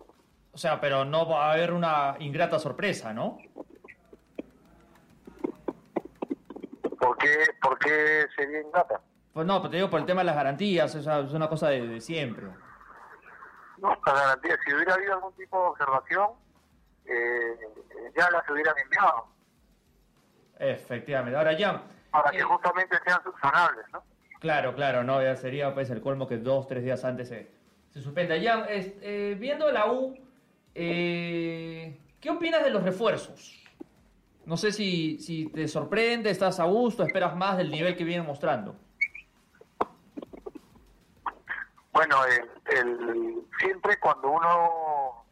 O 0.52 0.58
sea, 0.58 0.80
pero 0.80 1.04
no 1.04 1.28
va 1.28 1.46
a 1.46 1.52
haber 1.52 1.72
una 1.72 2.16
ingrata 2.18 2.58
sorpresa, 2.58 3.12
¿no? 3.12 3.38
¿Por 6.98 7.16
qué, 7.18 7.46
por 7.62 7.78
qué 7.78 8.26
sería 8.36 8.60
ingrata? 8.60 9.00
Pues 9.32 9.46
no, 9.46 9.60
pero 9.60 9.70
te 9.70 9.76
digo 9.76 9.88
por 9.90 10.00
el 10.00 10.06
tema 10.06 10.20
de 10.20 10.26
las 10.26 10.36
garantías, 10.36 10.94
es 10.94 11.06
una 11.06 11.48
cosa 11.48 11.68
de, 11.68 11.86
de 11.86 12.00
siempre. 12.00 12.46
No, 13.78 13.88
las 14.06 14.14
garantías, 14.14 14.58
si 14.64 14.74
hubiera 14.74 14.94
habido 14.94 15.14
algún 15.14 15.32
tipo 15.34 15.58
de 15.62 15.68
observación, 15.68 16.30
eh, 17.06 17.56
ya 18.16 18.30
las 18.30 18.48
hubieran 18.50 18.74
enviado, 18.78 19.26
Efectivamente. 20.58 21.36
Ahora, 21.36 21.56
Jan, 21.58 21.82
para 22.12 22.30
eh, 22.30 22.36
que 22.36 22.42
justamente 22.44 22.96
sean 23.04 23.20
subsanables, 23.24 23.84
¿no? 23.92 24.04
Claro, 24.38 24.74
claro, 24.74 25.02
no, 25.02 25.20
ya 25.22 25.34
sería 25.34 25.74
pues 25.74 25.90
el 25.90 26.00
colmo 26.00 26.28
que 26.28 26.36
dos, 26.38 26.68
tres 26.68 26.84
días 26.84 27.04
antes 27.04 27.28
se, 27.28 27.50
se 27.90 28.00
suspenda. 28.00 28.36
Es- 28.36 28.92
eh, 29.00 29.36
viendo 29.40 29.70
la 29.72 29.90
U, 29.90 30.16
eh, 30.74 31.98
¿qué 32.20 32.30
opinas 32.30 32.62
de 32.62 32.70
los 32.70 32.82
refuerzos? 32.84 33.58
No 34.44 34.56
sé 34.56 34.70
si, 34.72 35.18
si 35.18 35.46
te 35.48 35.66
sorprende, 35.66 36.30
estás 36.30 36.60
a 36.60 36.64
gusto, 36.64 37.02
esperas 37.02 37.34
más 37.34 37.56
del 37.56 37.70
nivel 37.70 37.96
que 37.96 38.04
vienen 38.04 38.26
mostrando. 38.26 38.76
Bueno, 41.92 42.16
el, 42.24 43.46
siempre 43.58 43.98
cuando 44.00 44.30
uno 44.30 45.24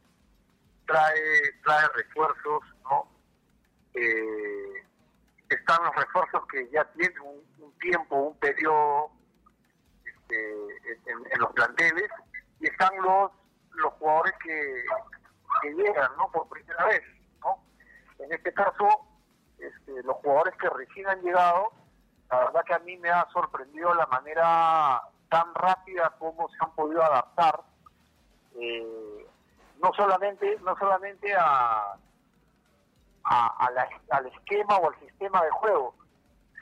trae, 0.87 1.53
trae 1.65 1.89
refuerzos, 1.95 2.63
¿no? 2.85 3.09
Eh, 3.95 4.87
están 5.49 5.83
los 5.85 5.97
refuerzos 5.97 6.47
que 6.49 6.69
ya 6.71 6.85
tienen 6.93 7.19
un, 7.23 7.73
tiempo, 7.79 8.17
un 8.17 8.39
periodo 8.39 9.11
este, 10.05 11.11
en, 11.11 11.41
los 11.41 11.51
planteles 11.53 12.11
y 12.61 12.67
están 12.67 12.95
los 13.01 13.31
los 13.77 13.93
jugadores 13.95 14.35
que, 14.45 14.85
que 15.63 15.75
llegan, 15.75 16.11
¿no? 16.19 16.31
Por 16.31 16.47
primera 16.51 16.85
vez, 16.85 17.03
¿no? 17.41 17.65
En 18.19 18.31
este 18.33 18.53
caso, 18.53 18.87
este, 19.59 20.03
los 20.03 20.17
jugadores 20.17 20.55
que 20.57 20.69
recién 20.69 21.09
han 21.09 21.23
llegado, 21.23 21.73
la 22.31 22.39
verdad 22.41 22.65
que 22.67 22.75
a 22.75 22.79
mí 22.81 22.99
me 22.99 23.09
ha 23.09 23.27
sorprendido 23.33 23.95
la 23.95 24.07
manera 24.09 25.03
tan 25.31 25.55
rápida 25.55 26.15
como 26.19 26.49
se 26.51 26.57
han 26.61 26.73
podido 26.75 27.03
adaptar, 27.03 27.61
eh, 28.57 29.27
no 29.81 29.93
solamente 29.95 30.59
no 30.63 30.77
solamente 30.77 31.35
a, 31.35 31.97
a, 33.25 33.69
al 34.11 34.27
esquema 34.27 34.77
o 34.77 34.89
al 34.91 34.99
sistema 34.99 35.43
de 35.43 35.51
juego, 35.51 35.95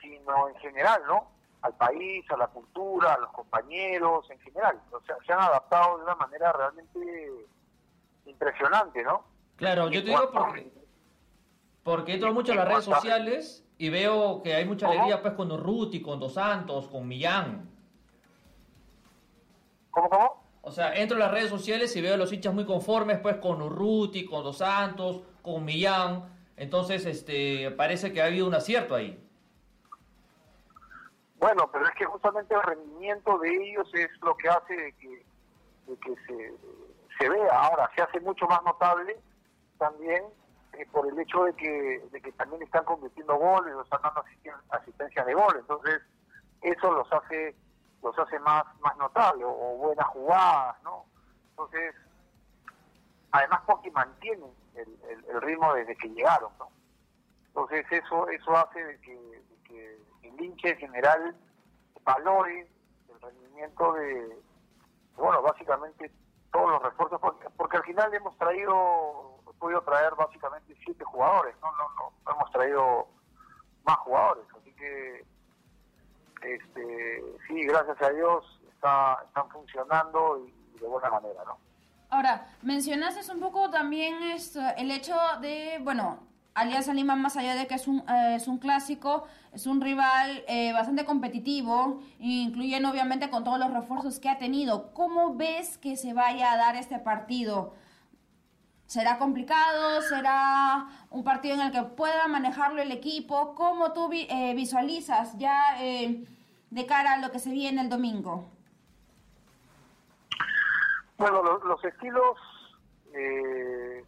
sino 0.01 0.49
en 0.49 0.55
general, 0.57 1.03
¿no? 1.09 1.29
Al 1.63 1.75
país, 1.75 2.25
a 2.31 2.37
la 2.37 2.47
cultura, 2.47 3.15
a 3.15 3.19
los 3.19 3.33
compañeros, 3.33 4.31
en 4.31 4.39
general. 4.41 4.81
O 4.93 5.01
sea, 5.01 5.17
se 5.27 5.33
han 5.33 5.41
adaptado 5.41 5.97
de 5.99 6.05
una 6.05 6.15
manera 6.15 6.53
realmente 6.53 7.47
impresionante, 8.27 9.03
¿no? 9.03 9.25
Claro, 9.57 9.89
yo 9.89 10.05
te 10.05 10.11
digo 10.11 10.31
porque, 10.31 10.73
porque 11.83 12.15
entro 12.15 12.33
mucho 12.33 12.53
en 12.53 12.59
las 12.59 12.69
redes 12.69 12.85
sociales 12.85 13.67
y 13.77 13.89
veo 13.89 14.41
que 14.43 14.55
hay 14.55 14.67
mucha 14.67 14.87
alegría 14.87 15.21
pues 15.21 15.35
con 15.35 15.51
Urruti, 15.51 16.01
con 16.01 16.21
Dos 16.21 16.35
Santos, 16.35 16.87
con 16.89 17.09
Millán. 17.09 17.78
¿Cómo, 19.99 20.11
cómo? 20.11 20.45
O 20.62 20.71
sea, 20.71 20.95
entro 20.95 21.17
en 21.17 21.21
las 21.21 21.33
redes 21.33 21.50
sociales 21.50 21.95
y 21.97 22.00
veo 22.00 22.14
a 22.14 22.17
los 22.17 22.33
hinchas 22.33 22.55
muy 22.55 22.64
conformes 22.64 23.19
pues 23.19 23.37
con 23.38 23.61
Urruti, 23.61 24.25
con 24.25 24.45
Dos 24.45 24.59
Santos, 24.59 25.23
con 25.43 25.64
Millán. 25.64 26.25
Entonces, 26.57 27.05
este, 27.05 27.73
parece 27.73 28.12
que 28.12 28.23
ha 28.23 28.26
habido 28.26 28.47
un 28.47 28.55
acierto 28.55 28.95
ahí. 28.95 29.21
Bueno, 31.40 31.69
pero 31.73 31.85
es 31.87 31.95
que 31.97 32.05
justamente 32.05 32.55
el 32.55 32.62
rendimiento 32.62 33.38
de 33.38 33.50
ellos 33.50 33.88
es 33.93 34.09
lo 34.23 34.37
que 34.37 34.49
hace 34.49 34.76
de 34.76 34.93
que, 34.93 35.25
que 35.87 36.14
se, 36.26 36.52
se 37.19 37.28
vea. 37.28 37.61
Ahora, 37.61 37.90
se 37.97 38.02
hace 38.02 38.21
mucho 38.21 38.47
más 38.47 38.62
notable 38.62 39.19
también 39.78 40.23
eh, 40.75 40.87
por 40.93 41.09
el 41.09 41.19
hecho 41.19 41.43
de 41.43 41.55
que, 41.55 42.05
de 42.12 42.21
que 42.21 42.31
también 42.33 42.62
están 42.62 42.85
convirtiendo 42.85 43.37
goles, 43.37 43.75
o 43.75 43.83
están 43.83 44.02
dando 44.02 44.23
asistencia 44.71 45.25
de 45.25 45.35
gol. 45.35 45.57
Entonces, 45.59 46.02
eso 46.62 46.93
los 46.93 47.12
hace 47.12 47.57
los 48.02 48.19
hace 48.19 48.38
más 48.40 48.64
más 48.81 48.97
notables 48.97 49.45
o, 49.47 49.76
buenas 49.76 50.07
jugadas, 50.09 50.83
¿no? 50.83 51.05
Entonces, 51.50 51.95
además 53.33 53.61
porque 53.67 53.90
mantienen 53.90 54.50
el, 54.75 55.40
ritmo 55.40 55.73
desde 55.75 55.97
que 55.97 56.09
llegaron, 56.09 56.52
¿no? 56.59 56.71
Entonces 57.49 57.85
eso 57.90 58.28
eso 58.28 58.57
hace 58.57 58.85
de 58.85 59.00
que, 59.00 59.38
el 60.23 60.40
hincha 60.40 60.69
en 60.69 60.78
general 60.78 61.37
valore 62.05 62.71
el 63.09 63.21
rendimiento 63.21 63.93
de, 63.95 64.38
bueno, 65.17 65.43
básicamente 65.43 66.11
todos 66.52 66.71
los 66.71 66.83
refuerzos, 66.83 67.21
porque, 67.57 67.76
al 67.76 67.85
final 67.85 68.14
hemos 68.14 68.37
traído, 68.38 69.38
hemos 69.43 69.57
podido 69.57 69.83
traer 69.83 70.14
básicamente 70.14 70.75
siete 70.85 71.05
jugadores, 71.05 71.55
no, 71.61 71.71
no, 71.73 72.12
no, 72.25 72.33
hemos 72.33 72.50
traído 72.52 73.09
más 73.85 73.97
jugadores, 73.99 74.45
así 74.59 74.73
que 74.75 75.26
este, 76.42 77.23
sí, 77.47 77.62
gracias 77.62 78.00
a 78.02 78.11
Dios 78.11 78.61
está, 78.73 79.18
están 79.26 79.49
funcionando 79.50 80.45
y 80.47 80.78
de 80.78 80.87
buena 80.87 81.11
manera, 81.11 81.45
¿no? 81.45 81.59
Ahora, 82.11 82.47
mencionaste 82.62 83.30
un 83.33 83.40
poco 83.40 83.68
también 83.71 84.23
esto, 84.23 84.61
el 84.76 84.90
hecho 84.90 85.14
de, 85.42 85.78
bueno, 85.83 86.21
Alianza 86.54 86.92
Lima, 86.95 87.14
más 87.14 87.37
allá 87.37 87.54
de 87.54 87.66
que 87.66 87.75
es 87.75 87.87
un, 87.87 87.99
eh, 88.09 88.35
es 88.35 88.49
un 88.49 88.59
clásico, 88.59 89.26
es 89.52 89.66
un 89.66 89.80
rival 89.80 90.42
eh, 90.49 90.73
bastante 90.73 91.04
competitivo, 91.04 92.00
incluyendo 92.18 92.90
obviamente 92.90 93.30
con 93.30 93.45
todos 93.45 93.59
los 93.59 93.73
refuerzos 93.73 94.18
que 94.18 94.28
ha 94.28 94.38
tenido. 94.38 94.92
¿Cómo 94.92 95.35
ves 95.35 95.78
que 95.78 95.97
se 95.97 96.14
vaya 96.14 96.52
a 96.52 96.57
dar 96.57 96.76
este 96.76 96.99
partido? 96.99 97.75
¿Será 98.88 99.18
complicado? 99.18 100.00
¿Será 100.00 100.87
un 101.11 101.23
partido 101.23 101.57
en 101.57 101.61
el 101.61 101.73
que 101.73 101.83
pueda 101.83 102.26
manejarlo 102.26 102.80
el 102.80 102.90
equipo? 102.90 103.54
¿Cómo 103.54 103.92
tú 103.92 104.11
eh, 104.14 104.54
visualizas 104.54 105.37
ya 105.37 105.76
de 105.78 106.87
cara 106.87 107.12
a 107.12 107.18
lo 107.18 107.30
que 107.30 107.38
se 107.38 107.50
viene 107.50 107.83
el 107.83 107.90
domingo? 107.90 108.49
Bueno, 111.18 111.42
los, 111.42 111.85
estilos... 111.85 112.38
Eh, 113.12 114.02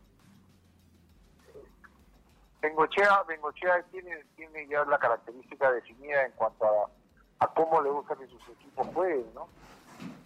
Bengochea, 2.62 3.22
Bengochea 3.24 3.82
tiene, 3.90 4.24
tiene 4.34 4.66
ya 4.66 4.82
la 4.86 4.98
característica 4.98 5.72
definida 5.72 6.24
en 6.24 6.32
cuanto 6.32 6.64
a, 7.38 7.46
cómo 7.48 7.82
le 7.82 7.90
gusta 7.90 8.16
que 8.16 8.26
sus 8.28 8.48
equipos 8.48 8.86
jueguen, 8.94 9.26
¿no? 9.34 9.46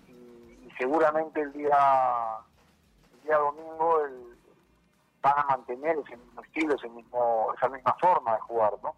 Y, 0.07 0.71
seguramente 0.79 1.41
el 1.41 1.53
día 1.53 2.39
el 3.15 3.23
día 3.23 3.37
domingo 3.37 4.05
el, 4.05 4.34
van 5.25 5.39
a 5.39 5.45
mantener 5.45 5.97
ese 5.99 6.19
mismo 6.19 6.43
estilo, 6.43 6.75
ese 6.75 6.89
mismo, 6.91 7.53
esa 7.57 7.69
misma 7.71 7.97
forma 7.99 8.35
de 8.35 8.41
jugar, 8.43 8.75
¿no? 8.83 8.95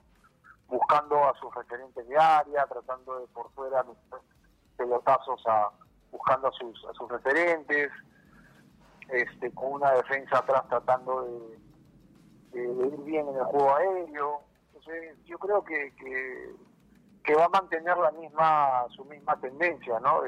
Buscando 0.66 1.24
a 1.24 1.32
sus 1.38 1.54
referentes 1.54 2.06
de 2.08 2.18
área, 2.18 2.66
tratando 2.66 3.20
de 3.20 3.28
por 3.28 3.48
fuera 3.52 3.84
pelotazos 4.76 5.40
a 5.46 5.70
buscando 6.10 6.48
a 6.48 6.52
sus, 6.52 6.84
a 6.86 6.92
sus 6.94 7.08
referentes, 7.08 7.90
este, 9.08 9.52
con 9.52 9.74
una 9.74 9.92
defensa 9.92 10.38
atrás 10.38 10.64
tratando 10.68 11.22
de, 12.52 12.62
ir 12.62 12.96
bien 13.04 13.28
en 13.28 13.36
el 13.36 13.44
juego 13.44 13.76
aéreo. 13.76 14.40
Entonces, 14.74 15.16
yo 15.26 15.38
creo 15.38 15.62
que, 15.64 15.94
que, 17.22 17.34
va 17.34 17.44
a 17.44 17.48
mantener 17.50 17.96
la 17.98 18.10
misma 18.12 18.86
su 18.90 19.04
misma 19.04 19.38
tendencia, 19.40 20.00
¿no? 20.00 20.22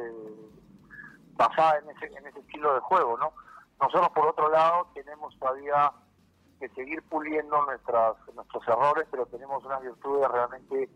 basada 1.36 1.78
en 1.78 1.90
ese, 1.90 2.06
en 2.06 2.26
ese 2.26 2.40
estilo 2.40 2.74
de 2.74 2.80
juego, 2.80 3.16
¿no? 3.16 3.32
Nosotros, 3.80 4.10
por 4.10 4.26
otro 4.26 4.50
lado, 4.50 4.88
tenemos 4.94 5.38
todavía 5.38 5.92
que 6.58 6.68
seguir 6.70 7.02
puliendo 7.04 7.64
nuestras 7.64 8.16
nuestros 8.34 8.66
errores, 8.66 9.06
pero 9.10 9.26
tenemos 9.26 9.64
unas 9.64 9.80
virtudes 9.80 10.28
realmente 10.28 10.88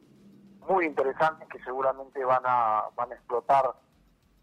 muy 0.68 0.86
interesantes 0.86 1.48
que 1.48 1.62
seguramente 1.62 2.24
van 2.24 2.42
a 2.44 2.84
van 2.96 3.12
a 3.12 3.14
explotar 3.14 3.72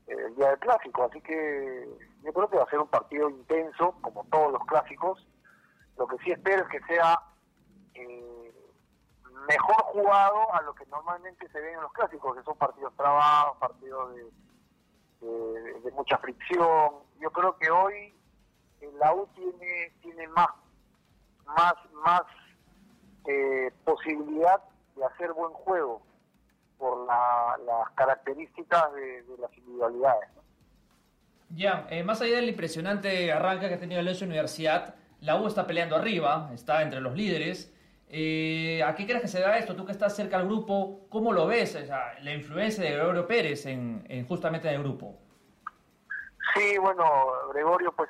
el 0.08 0.36
día 0.36 0.50
del 0.50 0.60
clásico. 0.60 1.04
Así 1.04 1.22
que 1.22 1.88
yo 2.24 2.34
creo 2.34 2.50
que 2.50 2.58
va 2.58 2.64
a 2.64 2.70
ser 2.70 2.80
un 2.80 2.88
partido 2.88 3.30
intenso, 3.30 3.96
como 4.02 4.26
todos 4.26 4.52
los 4.52 4.66
clásicos. 4.66 5.26
Lo 5.98 6.08
que 6.08 6.18
sí 6.20 6.32
espero 6.32 6.64
es 6.64 6.70
que 6.70 6.94
sea 6.94 7.20
eh, 7.94 8.54
mejor 9.48 9.82
jugado 9.84 10.54
a 10.54 10.62
lo 10.62 10.74
que 10.74 10.86
normalmente 10.88 11.48
se 11.50 11.60
ve 11.60 11.74
en 11.74 11.82
los 11.82 11.92
clásicos, 11.94 12.36
que 12.36 12.44
son 12.44 12.58
partidos 12.58 12.94
trabados, 12.96 13.58
partidos 13.58 14.16
de, 14.16 15.92
mucha 15.94 16.18
fricción. 16.20 16.92
Yo 17.20 17.30
creo 17.32 17.58
que 17.58 17.70
hoy 17.70 18.14
la 19.00 19.14
U 19.14 19.28
tiene, 19.36 19.92
tiene 20.02 20.28
más, 20.30 20.50
más, 21.46 21.74
más 22.04 22.22
eh, 23.28 23.72
posibilidad 23.84 24.62
de 24.96 25.06
hacer 25.06 25.34
buen 25.34 25.54
juego 25.54 26.02
por 26.78 27.06
las 27.06 27.90
características 27.96 28.94
de, 28.94 29.24
las 29.40 29.56
individualidades. 29.58 30.30
Ya, 31.50 31.88
eh, 31.90 32.04
más 32.04 32.22
allá 32.22 32.38
del 32.38 32.50
impresionante 32.50 33.32
arranque 33.32 33.68
que 33.68 33.74
ha 33.74 33.80
tenido 33.80 34.02
la 34.02 34.12
Universidad, 34.22 34.96
la 35.20 35.36
U 35.36 35.48
está 35.48 35.68
peleando 35.68 35.96
arriba, 35.96 36.50
está 36.54 36.82
entre 36.82 37.02
los 37.02 37.16
líderes. 37.16 37.74
Eh, 38.08 38.82
¿A 38.84 38.96
qué 38.96 39.06
crees 39.06 39.22
que 39.22 39.28
se 39.28 39.42
da 39.42 39.58
esto? 39.58 39.76
Tú 39.76 39.86
que 39.86 39.92
estás 39.92 40.16
cerca 40.16 40.38
del 40.38 40.48
grupo, 40.48 41.06
¿cómo 41.10 41.34
lo 41.34 41.48
ves? 41.48 41.78
la 42.22 42.34
influencia 42.34 42.84
de 42.84 42.92
Gregorio 42.92 43.28
Pérez 43.28 43.66
en, 43.66 44.26
justamente 44.28 44.70
en 44.70 44.76
el 44.76 44.84
grupo. 44.84 45.20
Sí, 46.56 46.78
bueno, 46.78 47.04
Gregorio 47.54 47.92
pues 47.92 48.10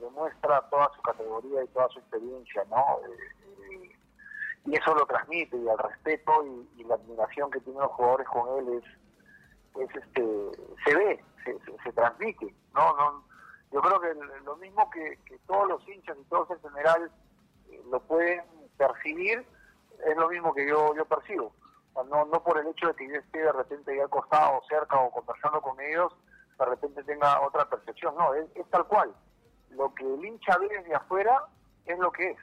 demuestra 0.00 0.60
toda 0.68 0.90
su 0.94 1.02
categoría 1.02 1.64
y 1.64 1.68
toda 1.68 1.88
su 1.88 1.98
experiencia, 2.00 2.64
¿no? 2.68 3.00
Eh, 3.06 3.42
y 4.64 4.76
eso 4.76 4.94
lo 4.94 5.06
transmite 5.06 5.56
y 5.56 5.68
el 5.68 5.78
respeto 5.78 6.44
y, 6.76 6.84
la 6.84 6.96
admiración 6.96 7.50
que 7.50 7.60
tienen 7.60 7.82
los 7.82 7.92
jugadores 7.92 8.26
con 8.28 8.58
él 8.58 8.82
es, 8.82 9.80
es 9.80 9.96
este 9.96 10.50
se 10.84 10.96
ve 10.96 11.24
se, 11.44 11.56
se, 11.82 11.92
transmite 11.92 12.52
no 12.74 12.96
no 12.96 13.24
yo 13.70 13.80
creo 13.80 14.00
que 14.00 14.14
lo 14.44 14.56
mismo 14.56 14.90
que, 14.90 15.18
todos 15.46 15.68
los 15.68 15.88
hinchas 15.88 16.16
y 16.20 16.24
todos 16.24 16.50
en 16.50 16.60
general 16.60 17.10
eh, 17.70 17.82
lo 17.90 18.00
pueden 18.00 18.42
percibir 18.76 19.46
es 20.04 20.16
lo 20.16 20.28
mismo 20.28 20.52
que 20.52 20.68
yo 20.68 20.94
yo 20.94 21.04
percibo 21.04 21.52
no 21.94 22.24
no 22.24 22.42
por 22.42 22.58
el 22.58 22.66
hecho 22.66 22.88
de 22.88 22.94
que 22.94 23.08
yo 23.08 23.16
esté 23.16 23.38
de 23.38 23.52
repente 23.52 23.92
ahí 23.92 24.00
al 24.00 24.10
costado 24.10 24.60
cerca 24.68 24.98
o 24.98 25.10
conversando 25.10 25.60
con 25.60 25.80
ellos 25.80 26.12
de 26.58 26.64
repente 26.64 27.02
tenga 27.04 27.40
otra 27.40 27.68
percepción 27.68 28.14
no 28.16 28.34
es, 28.34 28.48
es 28.54 28.68
tal 28.70 28.86
cual 28.86 29.14
lo 29.70 29.94
que 29.94 30.04
el 30.04 30.24
hincha 30.24 30.58
ve 30.58 30.68
desde 30.68 30.94
afuera 30.94 31.46
es 31.86 31.98
lo 31.98 32.12
que 32.12 32.30
es 32.30 32.38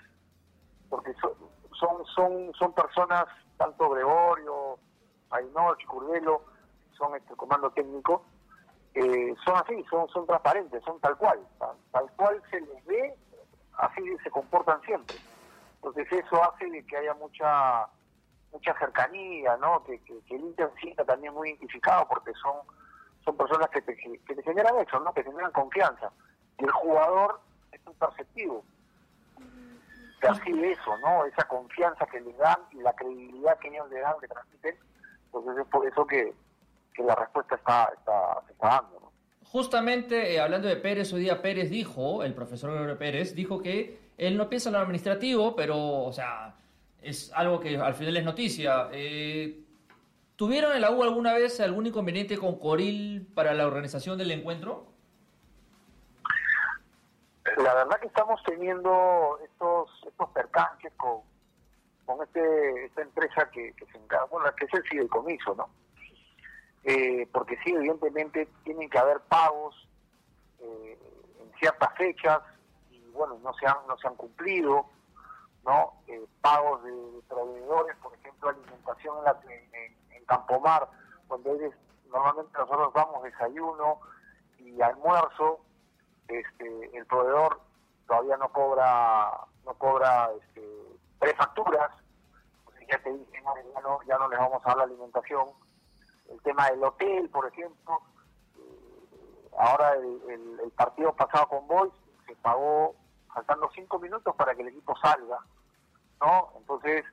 porque 0.89 1.13
son, 1.79 2.05
son, 2.15 2.53
son 2.57 2.73
personas, 2.73 3.25
tanto 3.57 3.89
Gregorio, 3.89 4.79
Ainor, 5.29 5.77
Curvelo, 5.85 6.43
son 6.97 7.15
este 7.15 7.35
comando 7.35 7.69
técnico, 7.71 8.25
eh, 8.95 9.35
son 9.45 9.55
así, 9.57 9.83
son, 9.89 10.09
son 10.09 10.25
transparentes, 10.25 10.83
son 10.83 10.99
tal 10.99 11.15
cual, 11.17 11.39
tal, 11.91 12.11
cual 12.17 12.41
se 12.49 12.59
les 12.61 12.85
ve, 12.85 13.15
así 13.77 14.01
se 14.23 14.31
comportan 14.31 14.81
siempre. 14.81 15.15
Entonces 15.75 16.11
eso 16.11 16.43
hace 16.43 16.69
de 16.69 16.85
que 16.85 16.97
haya 16.97 17.13
mucha 17.13 17.87
mucha 18.51 18.73
cercanía, 18.79 19.55
¿no? 19.57 19.83
Que, 19.83 20.01
que, 20.01 20.35
el 20.35 20.41
Inter 20.41 20.71
sienta 20.81 21.05
también 21.05 21.33
muy 21.35 21.49
identificado 21.49 22.07
porque 22.07 22.33
son 22.33 22.57
son 23.29 23.37
personas 23.37 23.69
que 23.69 23.81
te, 23.81 23.95
que 23.95 24.35
te 24.35 24.43
generan 24.43 24.75
eso, 24.79 24.99
¿no? 24.99 25.13
Que 25.13 25.23
generan 25.23 25.51
confianza. 25.51 26.11
Y 26.57 26.63
el 26.63 26.71
jugador 26.71 27.39
es 27.71 27.79
un 27.85 27.93
perceptivo. 27.93 28.63
Percibe 30.19 30.71
eso, 30.71 30.97
¿no? 30.97 31.25
Esa 31.25 31.47
confianza 31.47 32.05
que 32.07 32.19
le 32.19 32.33
dan 32.33 32.57
y 32.71 32.77
la 32.77 32.93
credibilidad 32.93 33.57
que 33.59 33.69
ellos 33.69 33.89
le 33.89 33.99
dan, 33.99 34.15
le 34.21 34.27
transmiten. 34.27 34.75
Entonces 35.25 35.57
es 35.59 35.67
por 35.67 35.87
eso 35.87 36.05
que, 36.05 36.33
la 36.97 37.15
respuesta 37.15 37.55
está, 37.55 37.89
está, 37.97 38.41
está 38.49 38.67
dando, 38.67 38.99
¿no? 38.99 39.11
Justamente 39.45 40.33
eh, 40.33 40.41
hablando 40.41 40.67
de 40.67 40.75
Pérez, 40.75 41.13
hoy 41.13 41.21
día 41.21 41.41
Pérez 41.41 41.69
dijo, 41.69 42.23
el 42.23 42.33
profesor 42.33 42.97
Pérez, 42.97 43.33
dijo 43.35 43.61
que 43.61 44.11
él 44.17 44.35
no 44.35 44.49
piensa 44.49 44.67
en 44.67 44.73
lo 44.73 44.79
administrativo, 44.79 45.55
pero, 45.55 45.77
o 45.77 46.11
sea, 46.11 46.55
es 47.01 47.31
algo 47.33 47.59
que 47.61 47.77
al 47.77 47.93
final 47.93 48.17
es 48.17 48.25
noticia. 48.25 48.89
Eh, 48.91 49.63
¿Tuvieron 50.39 50.71
en 50.71 50.79
la 50.79 50.89
U 50.89 51.03
alguna 51.03 51.33
vez 51.33 51.59
algún 51.59 51.85
inconveniente 51.85 52.37
con 52.37 52.57
Coril 52.57 53.29
para 53.35 53.53
la 53.53 53.67
organización 53.67 54.17
del 54.17 54.31
encuentro? 54.31 54.85
La 57.57 57.73
verdad 57.73 57.99
que 57.99 58.07
estamos 58.07 58.41
teniendo 58.43 59.37
estos 59.43 59.89
estos 60.07 60.29
percances 60.29 60.93
con, 60.95 61.23
con 62.05 62.23
este, 62.23 62.85
esta 62.85 63.01
empresa 63.01 63.51
que, 63.51 63.73
se 63.91 63.97
encarga, 63.97 64.27
bueno, 64.31 64.49
que 64.55 64.63
es 64.63 64.73
el 64.75 64.83
fideicomiso, 64.83 65.55
¿no? 65.55 65.69
Eh, 66.85 67.27
porque 67.33 67.57
sí, 67.65 67.71
evidentemente 67.71 68.47
tienen 68.63 68.89
que 68.89 68.97
haber 68.97 69.19
pagos 69.19 69.89
eh, 70.61 70.97
en 71.41 71.59
ciertas 71.59 71.93
fechas 71.97 72.39
y 72.89 73.01
bueno, 73.11 73.37
no 73.43 73.53
se 73.55 73.67
han, 73.67 73.85
no 73.89 73.97
se 73.97 74.07
han 74.07 74.15
cumplido, 74.15 74.85
¿no? 75.65 75.95
Eh, 76.07 76.25
pagos 76.39 76.81
de, 76.85 76.93
proveedores, 77.27 77.97
por 77.97 78.13
ejemplo, 78.13 78.51
alimentación 78.51 79.17
en, 79.17 79.23
la, 79.25 79.37
Campomar, 80.29 80.87
donde 81.27 81.71
normalmente 82.07 82.57
nosotros 82.57 82.93
damos 82.93 83.23
desayuno 83.23 83.99
y 84.59 84.79
almuerzo, 84.81 85.59
este, 86.27 86.97
el 86.97 87.05
proveedor 87.07 87.59
todavía 88.07 88.37
no 88.37 88.49
cobra 88.49 89.31
no 89.65 89.73
cobra 89.73 90.29
este, 90.39 90.61
prefacturas, 91.19 91.91
ya 92.89 92.97
te 93.03 93.11
dije, 93.11 93.43
ya 93.75 93.81
no, 93.81 94.01
ya 94.03 94.17
no 94.17 94.29
les 94.29 94.39
vamos 94.39 94.61
a 94.63 94.69
dar 94.69 94.77
la 94.77 94.83
alimentación, 94.83 95.47
el 96.29 96.41
tema 96.41 96.69
del 96.69 96.83
hotel, 96.83 97.29
por 97.29 97.47
ejemplo. 97.47 98.01
Eh, 98.57 99.49
ahora 99.57 99.93
el, 99.93 100.71
partido 100.75 101.13
pasado 101.13 101.47
con 101.49 101.67
Boys 101.67 101.93
se 102.25 102.35
pagó 102.37 102.95
faltando 103.33 103.69
cinco 103.75 103.99
minutos 103.99 104.33
para 104.35 104.55
que 104.55 104.61
el 104.61 104.69
equipo 104.69 104.95
salga, 104.97 105.39
¿no? 106.21 106.53
Entonces, 106.55 107.03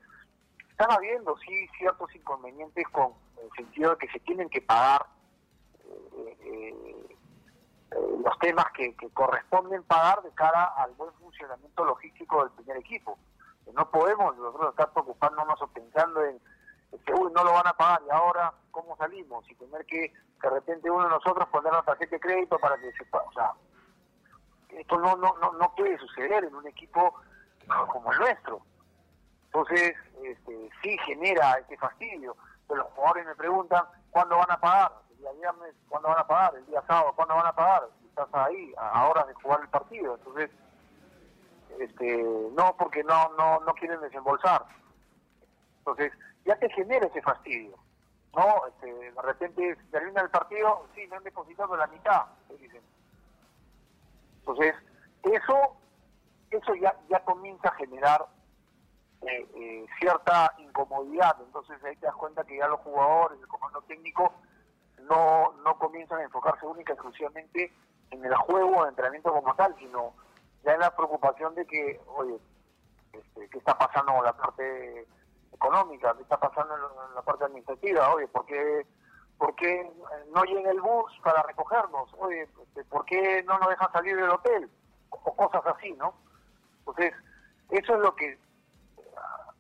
están 0.78 0.92
habiendo, 0.92 1.34
sí, 1.38 1.66
ciertos 1.78 2.14
inconvenientes 2.14 2.86
con 2.88 3.14
el 3.42 3.50
sentido 3.56 3.92
de 3.92 3.96
que 3.96 4.08
se 4.08 4.20
tienen 4.20 4.50
que 4.50 4.60
pagar 4.60 5.06
eh, 5.82 6.36
eh, 6.44 7.16
los 8.22 8.38
temas 8.40 8.66
que, 8.74 8.94
que, 8.94 9.08
corresponden 9.08 9.82
pagar 9.84 10.22
de 10.22 10.30
cara 10.32 10.64
al 10.76 10.92
buen 10.92 11.14
funcionamiento 11.14 11.82
logístico 11.82 12.44
del 12.44 12.52
primer 12.52 12.76
equipo. 12.76 13.18
No 13.72 13.90
podemos 13.90 14.36
nosotros 14.36 14.68
estar 14.70 14.92
preocupándonos 14.92 15.60
o 15.62 15.66
pensando 15.68 16.22
en 16.22 16.38
que 17.06 17.14
uy, 17.14 17.32
no 17.34 17.42
lo 17.42 17.52
van 17.52 17.68
a 17.68 17.72
pagar 17.72 18.02
y 18.06 18.10
ahora 18.10 18.52
cómo 18.70 18.98
salimos 18.98 19.50
y 19.50 19.54
tener 19.54 19.86
que 19.86 20.12
de 20.42 20.50
repente 20.50 20.90
uno 20.90 21.04
de 21.04 21.10
nosotros 21.10 21.48
poner 21.48 21.72
la 21.72 21.82
tarjeta 21.82 22.16
de 22.16 22.20
crédito 22.20 22.58
para 22.58 22.76
que 22.76 22.92
se 22.92 23.06
o 23.10 23.32
sea 23.32 23.52
esto 24.70 24.98
no 24.98 25.16
no 25.16 25.36
no 25.40 25.52
no 25.52 25.74
puede 25.74 25.98
suceder 25.98 26.44
en 26.44 26.54
un 26.54 26.66
equipo 26.66 27.14
como 27.88 28.12
el 28.12 28.18
nuestro 28.18 28.62
entonces 29.56 29.94
este, 30.24 30.70
sí 30.82 30.98
genera 31.06 31.58
este 31.58 31.76
fastidio 31.78 32.36
pero 32.68 32.82
los 32.82 32.92
jugadores 32.92 33.26
me 33.26 33.34
preguntan 33.34 33.84
cuándo 34.10 34.36
van 34.36 34.50
a 34.50 34.60
pagar 34.60 34.92
el 35.10 35.18
día 35.18 35.32
viernes 35.32 35.74
cuándo 35.88 36.08
van 36.08 36.18
a 36.18 36.26
pagar 36.26 36.54
el 36.56 36.66
día 36.66 36.82
sábado 36.86 37.12
cuándo 37.14 37.34
van 37.34 37.46
a 37.46 37.54
pagar 37.54 37.88
estás 38.08 38.28
ahí 38.32 38.72
a 38.76 39.08
horas 39.08 39.26
de 39.26 39.34
jugar 39.34 39.60
el 39.62 39.68
partido 39.68 40.14
entonces 40.16 40.50
este 41.78 42.22
no 42.56 42.76
porque 42.76 43.02
no 43.04 43.30
no 43.36 43.60
no 43.60 43.74
quieren 43.74 44.00
desembolsar 44.00 44.64
entonces 45.78 46.12
ya 46.46 46.56
te 46.56 46.70
genera 46.70 47.06
ese 47.06 47.20
fastidio. 47.22 47.76
¿no? 48.34 48.66
Este, 48.68 48.92
de 48.92 49.22
repente 49.22 49.76
termina 49.90 50.22
el 50.22 50.30
partido, 50.30 50.86
sí, 50.94 51.06
me 51.08 51.16
han 51.16 51.24
depositado 51.24 51.76
la 51.76 51.86
mitad, 51.88 52.22
dicen. 52.58 52.82
Entonces, 54.40 54.74
eso, 55.22 55.76
eso 56.50 56.74
ya, 56.76 56.94
ya 57.08 57.20
comienza 57.20 57.68
a 57.68 57.74
generar 57.74 58.26
eh, 59.22 59.48
eh, 59.54 59.86
cierta 59.98 60.54
incomodidad. 60.58 61.36
Entonces 61.40 61.82
ahí 61.84 61.96
te 61.96 62.06
das 62.06 62.14
cuenta 62.16 62.44
que 62.44 62.58
ya 62.58 62.68
los 62.68 62.80
jugadores, 62.80 63.40
el 63.40 63.48
comando 63.48 63.82
técnico, 63.82 64.32
no, 65.02 65.52
no 65.64 65.78
comienzan 65.78 66.20
a 66.20 66.24
enfocarse 66.24 66.66
única 66.66 66.92
exclusivamente 66.92 67.72
en 68.10 68.24
el 68.24 68.34
juego, 68.34 68.82
el 68.82 68.90
entrenamiento 68.90 69.32
como 69.32 69.54
tal, 69.54 69.74
sino 69.78 70.12
ya 70.64 70.74
en 70.74 70.80
la 70.80 70.94
preocupación 70.94 71.54
de 71.54 71.66
que, 71.66 72.00
oye, 72.08 72.38
este, 73.12 73.48
¿qué 73.48 73.58
está 73.58 73.76
pasando 73.78 74.12
con 74.12 74.24
la 74.24 74.36
parte 74.36 75.06
económica, 75.52 76.14
qué 76.16 76.22
está 76.22 76.38
pasando 76.38 76.74
en 76.74 77.14
la 77.14 77.22
parte 77.22 77.44
administrativa, 77.44 78.12
oye, 78.14 78.28
¿por 78.28 78.44
qué, 78.46 78.86
¿por 79.38 79.54
qué 79.56 79.90
no 80.34 80.44
llega 80.44 80.70
el 80.70 80.80
bus 80.80 81.12
para 81.22 81.42
recogernos? 81.42 82.12
Oye, 82.18 82.48
este, 82.62 82.84
¿por 82.84 83.04
qué 83.06 83.42
no 83.44 83.58
nos 83.58 83.68
dejan 83.68 83.92
salir 83.92 84.16
del 84.16 84.30
hotel? 84.30 84.70
O 85.10 85.34
cosas 85.34 85.62
así, 85.66 85.92
¿no? 85.94 86.14
Entonces, 86.80 87.14
eso 87.70 87.94
es 87.94 88.00
lo 88.00 88.14
que 88.14 88.38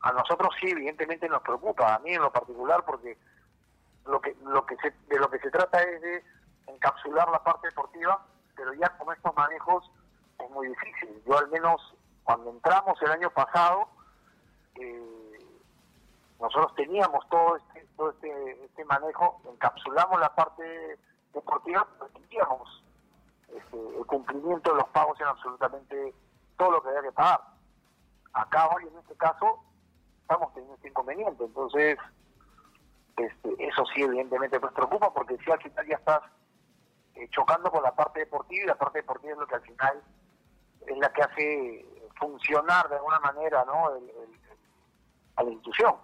a 0.06 0.12
nosotros 0.12 0.54
sí 0.60 0.70
evidentemente 0.70 1.28
nos 1.28 1.42
preocupa, 1.42 1.96
a 1.96 1.98
mí 1.98 2.14
en 2.14 2.22
lo 2.22 2.30
particular, 2.30 2.84
porque 2.84 3.18
lo 4.06 4.20
que, 4.20 4.36
lo 4.44 4.64
que 4.64 4.76
se, 4.76 4.92
de 5.08 5.18
lo 5.18 5.28
que 5.28 5.40
se 5.40 5.50
trata 5.50 5.82
es 5.82 6.00
de 6.00 6.24
encapsular 6.68 7.28
la 7.28 7.42
parte 7.42 7.66
deportiva, 7.66 8.24
pero 8.54 8.72
ya 8.74 8.96
con 8.98 9.12
estos 9.12 9.34
manejos 9.34 9.90
es 10.38 10.50
muy 10.50 10.68
difícil. 10.68 11.22
Yo 11.26 11.36
al 11.36 11.48
menos 11.48 11.94
cuando 12.22 12.50
entramos 12.50 13.02
el 13.02 13.10
año 13.10 13.30
pasado, 13.30 13.88
eh, 14.76 15.44
nosotros 16.38 16.72
teníamos 16.76 17.28
todo 17.28 17.56
este, 17.56 17.84
todo 17.96 18.10
este, 18.10 18.64
este 18.64 18.84
manejo, 18.84 19.40
encapsulamos 19.52 20.20
la 20.20 20.32
parte 20.36 21.00
deportiva, 21.34 21.84
teníamos 22.12 22.84
este, 23.48 23.98
el 23.98 24.06
cumplimiento 24.06 24.70
de 24.70 24.76
los 24.76 24.88
pagos 24.90 25.20
en 25.20 25.26
absolutamente 25.26 26.14
todo 26.56 26.70
lo 26.70 26.82
que 26.82 26.90
había 26.90 27.02
que 27.02 27.12
pagar. 27.12 27.40
Acá 28.34 28.68
hoy, 28.68 28.86
en 28.86 28.98
este 28.98 29.16
caso, 29.16 29.64
estamos 30.26 30.52
teniendo 30.54 30.74
este 30.74 30.88
inconveniente, 30.88 31.44
entonces 31.44 31.96
este, 33.16 33.48
eso 33.58 33.84
sí 33.94 34.02
evidentemente 34.02 34.58
nos 34.58 34.72
preocupa 34.72 35.14
porque 35.14 35.36
si 35.38 35.50
al 35.52 35.62
final 35.62 35.86
ya 35.86 35.94
estás 35.94 36.20
eh, 37.14 37.28
chocando 37.30 37.70
con 37.70 37.80
la 37.84 37.94
parte 37.94 38.20
deportiva 38.20 38.64
y 38.64 38.66
la 38.66 38.74
parte 38.74 38.98
deportiva 38.98 39.34
es 39.34 39.38
lo 39.38 39.46
que 39.46 39.54
al 39.54 39.62
final 39.62 40.02
es 40.84 40.98
la 40.98 41.12
que 41.12 41.22
hace 41.22 41.86
funcionar 42.18 42.88
de 42.88 42.96
alguna 42.96 43.20
manera 43.20 43.64
¿no? 43.64 43.86
a 45.36 45.42
la 45.44 45.50
institución. 45.50 45.94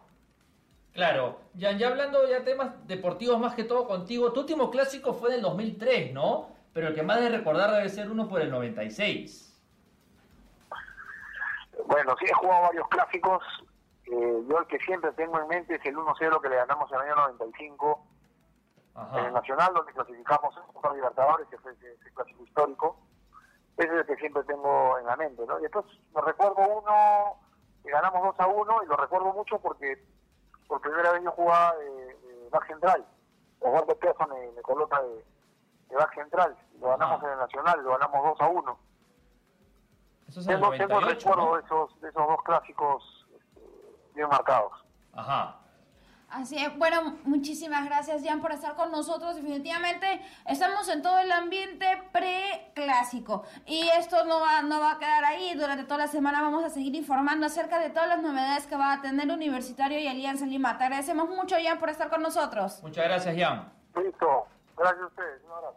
Claro, 0.92 1.40
ya, 1.54 1.72
ya 1.72 1.88
hablando 1.88 2.28
ya 2.28 2.44
temas 2.44 2.86
deportivos 2.86 3.40
más 3.40 3.54
que 3.54 3.64
todo 3.64 3.88
contigo, 3.88 4.32
tu 4.32 4.40
último 4.40 4.70
clásico 4.70 5.14
fue 5.14 5.32
del 5.32 5.42
2003, 5.42 6.12
¿no? 6.12 6.48
Pero 6.72 6.88
el 6.88 6.94
que 6.94 7.02
más 7.02 7.18
de 7.18 7.28
recordar 7.28 7.72
debe 7.72 7.88
ser 7.88 8.08
uno 8.08 8.28
por 8.28 8.40
el 8.40 8.50
96. 8.50 9.48
Bueno, 11.86 12.14
sí 12.20 12.26
he 12.26 12.34
jugado 12.34 12.62
varios 12.62 12.88
clásicos. 12.88 13.42
Eh, 14.12 14.44
yo 14.46 14.58
el 14.58 14.66
que 14.66 14.78
siempre 14.80 15.10
tengo 15.12 15.40
en 15.40 15.48
mente 15.48 15.76
es 15.76 15.86
el 15.86 15.96
1-0 15.96 16.42
que 16.42 16.48
le 16.50 16.56
ganamos 16.56 16.90
en 16.92 16.96
el 16.96 17.02
año 17.04 17.16
95 17.16 18.06
en 19.14 19.24
el 19.24 19.32
Nacional, 19.32 19.72
donde 19.72 19.90
clasificamos 19.94 20.54
en 20.54 20.96
Libertadores, 20.96 21.48
que 21.48 21.56
fue 21.56 21.72
ese, 21.72 22.12
clásico 22.12 22.44
histórico. 22.44 22.98
Ese 23.78 23.88
es 23.88 24.00
el 24.00 24.06
que 24.06 24.16
siempre 24.16 24.44
tengo 24.44 24.98
en 24.98 25.06
la 25.06 25.16
mente, 25.16 25.46
¿no? 25.46 25.58
Y 25.58 25.62
después 25.62 25.86
me 26.14 26.20
recuerdo 26.20 26.60
uno 26.60 27.38
que 27.82 27.90
ganamos 27.90 28.22
2 28.36 28.40
a 28.40 28.46
1 28.48 28.82
y 28.82 28.86
lo 28.86 28.96
recuerdo 28.96 29.32
mucho 29.32 29.58
porque 29.60 30.04
por 30.68 30.82
primera 30.82 31.12
vez 31.12 31.22
yo 31.22 31.30
jugaba 31.30 31.74
de, 31.76 32.48
back 32.50 32.66
central. 32.66 33.06
Osvaldo 33.60 33.98
Piazza 33.98 34.26
me, 34.26 34.52
me 34.52 34.60
coloca 34.60 35.00
de, 35.00 35.24
de 35.88 35.96
back 35.96 36.14
central. 36.14 36.54
Lo 36.78 36.90
ganamos 36.90 37.22
en 37.22 37.30
el 37.30 37.38
Nacional, 37.38 37.82
lo 37.82 37.92
ganamos 37.92 38.38
2 38.38 38.40
a 38.42 38.48
1. 38.48 38.78
Eso 40.28 40.40
es 40.40 40.46
tengo, 40.46 40.66
98, 40.66 40.86
tengo 40.86 41.00
recuerdo 41.00 41.56
de, 41.56 41.62
esos, 41.62 42.00
de 42.02 42.08
esos 42.10 42.26
dos 42.26 42.42
clásicos 42.42 43.21
bien 44.14 44.28
marcados. 44.28 44.72
Ajá. 45.12 45.62
Así 46.32 46.56
es, 46.56 46.74
bueno, 46.78 47.18
muchísimas 47.24 47.84
gracias 47.84 48.22
Jan 48.24 48.40
por 48.40 48.52
estar 48.52 48.74
con 48.74 48.90
nosotros. 48.90 49.36
Definitivamente 49.36 50.22
estamos 50.46 50.88
en 50.88 51.02
todo 51.02 51.18
el 51.18 51.30
ambiente 51.30 51.84
pre-clásico 52.10 53.44
y 53.66 53.86
esto 53.98 54.24
no 54.24 54.40
va, 54.40 54.62
no 54.62 54.80
va 54.80 54.92
a 54.92 54.98
quedar 54.98 55.26
ahí. 55.26 55.52
Durante 55.54 55.84
toda 55.84 55.98
la 55.98 56.06
semana 56.06 56.40
vamos 56.40 56.64
a 56.64 56.70
seguir 56.70 56.94
informando 56.94 57.44
acerca 57.44 57.78
de 57.78 57.90
todas 57.90 58.08
las 58.08 58.22
novedades 58.22 58.66
que 58.66 58.76
va 58.76 58.94
a 58.94 59.02
tener 59.02 59.30
Universitario 59.30 59.98
y 59.98 60.08
Alianza 60.08 60.46
Lima. 60.46 60.78
Te 60.78 60.84
agradecemos 60.84 61.28
mucho 61.28 61.56
Jan 61.62 61.78
por 61.78 61.90
estar 61.90 62.08
con 62.08 62.22
nosotros. 62.22 62.82
Muchas 62.82 63.04
gracias 63.04 63.36
Jan. 63.36 63.70
Listo, 64.02 64.46
gracias 64.74 65.02
a 65.02 65.06
ustedes, 65.08 65.42
un 65.44 65.52
abrazo. 65.52 65.76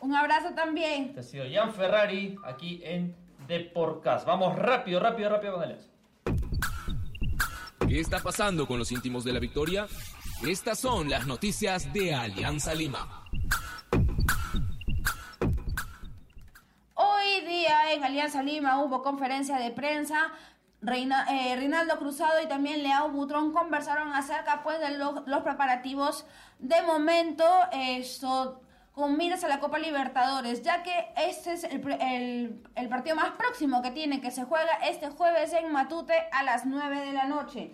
Un 0.00 0.14
abrazo 0.14 0.54
también. 0.54 1.02
Este 1.08 1.20
ha 1.20 1.22
sido 1.22 1.44
Jan 1.52 1.74
Ferrari 1.74 2.38
aquí 2.44 2.80
en 2.82 3.14
Deporcast. 3.46 4.26
Vamos 4.26 4.56
rápido, 4.56 5.00
rápido, 5.00 5.28
rápido 5.28 5.52
con 5.52 5.64
Alianza. 5.64 5.91
¿Qué 7.92 8.00
está 8.00 8.20
pasando 8.20 8.66
con 8.66 8.78
los 8.78 8.90
íntimos 8.90 9.22
de 9.22 9.34
la 9.34 9.38
victoria? 9.38 9.86
Estas 10.48 10.78
son 10.80 11.10
las 11.10 11.26
noticias 11.26 11.92
de 11.92 12.14
Alianza 12.14 12.72
Lima. 12.74 13.26
Hoy 16.94 17.40
día 17.46 17.92
en 17.92 18.02
Alianza 18.02 18.42
Lima 18.42 18.82
hubo 18.82 19.02
conferencia 19.02 19.58
de 19.58 19.72
prensa. 19.72 20.32
Eh, 20.80 21.54
Rinaldo 21.58 21.98
Cruzado 21.98 22.42
y 22.42 22.48
también 22.48 22.82
Leao 22.82 23.10
Butrón 23.10 23.52
conversaron 23.52 24.14
acerca 24.14 24.62
pues 24.62 24.80
de 24.80 24.96
lo- 24.96 25.22
los 25.26 25.42
preparativos 25.42 26.24
de 26.60 26.80
momento 26.80 27.44
esto 27.72 28.62
con 28.92 29.16
miras 29.16 29.42
a 29.44 29.48
la 29.48 29.58
Copa 29.58 29.78
Libertadores, 29.78 30.62
ya 30.62 30.82
que 30.82 30.92
este 31.16 31.52
es 31.54 31.64
el, 31.64 32.62
el- 32.76 32.88
partido 32.88 33.16
más 33.16 33.30
próximo 33.32 33.80
que 33.80 33.90
tiene, 33.90 34.20
que 34.20 34.30
se 34.30 34.44
juega 34.44 34.72
este 34.86 35.08
jueves 35.08 35.52
en 35.54 35.72
Matute 35.72 36.14
a 36.30 36.42
las 36.42 36.66
9 36.66 37.00
de 37.00 37.12
la 37.12 37.24
noche. 37.24 37.72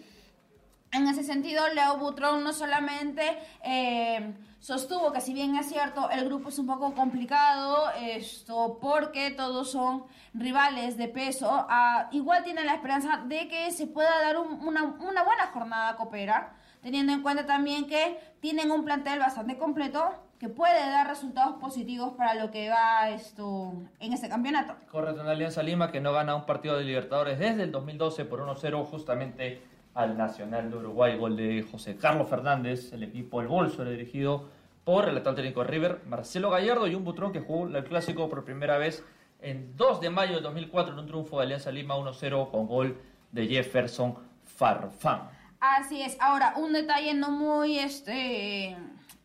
En 0.92 1.07
ese 1.09 1.22
sentido, 1.24 1.66
Leo 1.74 1.98
Butrón 1.98 2.44
no 2.44 2.52
solamente 2.52 3.37
eh, 3.62 4.33
sostuvo 4.61 5.12
que 5.12 5.20
si 5.20 5.35
bien 5.35 5.54
es 5.57 5.68
cierto, 5.68 6.09
el 6.09 6.24
grupo 6.24 6.48
es 6.50 6.59
un 6.59 6.66
poco 6.66 6.94
complicado, 6.94 7.90
esto 8.00 8.78
porque 8.81 9.31
todos 9.33 9.70
son 9.72 10.04
rivales 10.33 10.96
de 10.96 11.09
peso, 11.09 11.48
ah, 11.68 12.09
igual 12.12 12.42
tiene 12.44 12.64
la 12.64 12.74
esperanza 12.74 13.18
de 13.26 13.48
que 13.48 13.70
se 13.72 13.87
pueda 13.88 14.18
dar 14.22 14.38
un- 14.38 14.66
una, 14.66 14.85
una 14.85 15.24
buena 15.24 15.48
jornada 15.52 15.96
copera, 15.96 16.54
teniendo 16.82 17.12
en 17.12 17.22
cuenta 17.22 17.46
también 17.46 17.86
que 17.86 18.18
tienen 18.40 18.70
un 18.70 18.84
plantel 18.84 19.18
bastante 19.18 19.58
completo 19.58 20.14
que 20.38 20.48
puede 20.48 20.78
dar 20.78 21.08
resultados 21.08 21.56
positivos 21.56 22.14
para 22.16 22.34
lo 22.34 22.50
que 22.50 22.70
va 22.70 23.10
esto 23.10 23.72
en 23.98 24.12
este 24.12 24.28
campeonato. 24.28 24.76
Correcto, 24.90 25.22
en 25.22 25.28
Alianza 25.28 25.62
Lima 25.62 25.90
que 25.90 26.00
no 26.00 26.12
gana 26.12 26.36
un 26.36 26.46
partido 26.46 26.76
de 26.78 26.84
Libertadores 26.84 27.38
desde 27.38 27.64
el 27.64 27.72
2012 27.72 28.24
por 28.24 28.40
1-0 28.40 28.84
justamente 28.84 29.60
al 29.94 30.16
Nacional 30.16 30.70
de 30.70 30.76
Uruguay. 30.76 31.18
Gol 31.18 31.36
de 31.36 31.66
José 31.68 31.96
Carlos 31.96 32.28
Fernández, 32.28 32.92
el 32.92 33.02
equipo 33.02 33.40
El 33.40 33.48
Bolso 33.48 33.82
era 33.82 33.90
dirigido 33.90 34.48
por 34.84 35.08
el 35.08 35.16
actual 35.16 35.34
técnico 35.34 35.64
River, 35.64 36.02
Marcelo 36.06 36.50
Gallardo 36.50 36.86
y 36.86 36.94
un 36.94 37.04
Butrón 37.04 37.32
que 37.32 37.40
jugó 37.40 37.66
el 37.66 37.84
clásico 37.84 38.28
por 38.28 38.44
primera 38.44 38.78
vez 38.78 39.04
en 39.40 39.76
2 39.76 40.00
de 40.00 40.10
mayo 40.10 40.36
de 40.36 40.40
2004 40.42 40.92
en 40.92 41.00
un 41.00 41.06
triunfo 41.06 41.38
de 41.38 41.44
Alianza 41.44 41.72
Lima 41.72 41.96
1-0 41.96 42.50
con 42.50 42.68
gol 42.68 42.96
de 43.32 43.46
Jefferson 43.48 44.14
Farfán. 44.44 45.38
Así 45.60 46.02
es. 46.02 46.16
Ahora, 46.20 46.54
un 46.56 46.72
detalle 46.72 47.14
no 47.14 47.30
muy 47.30 47.78
este 47.78 48.76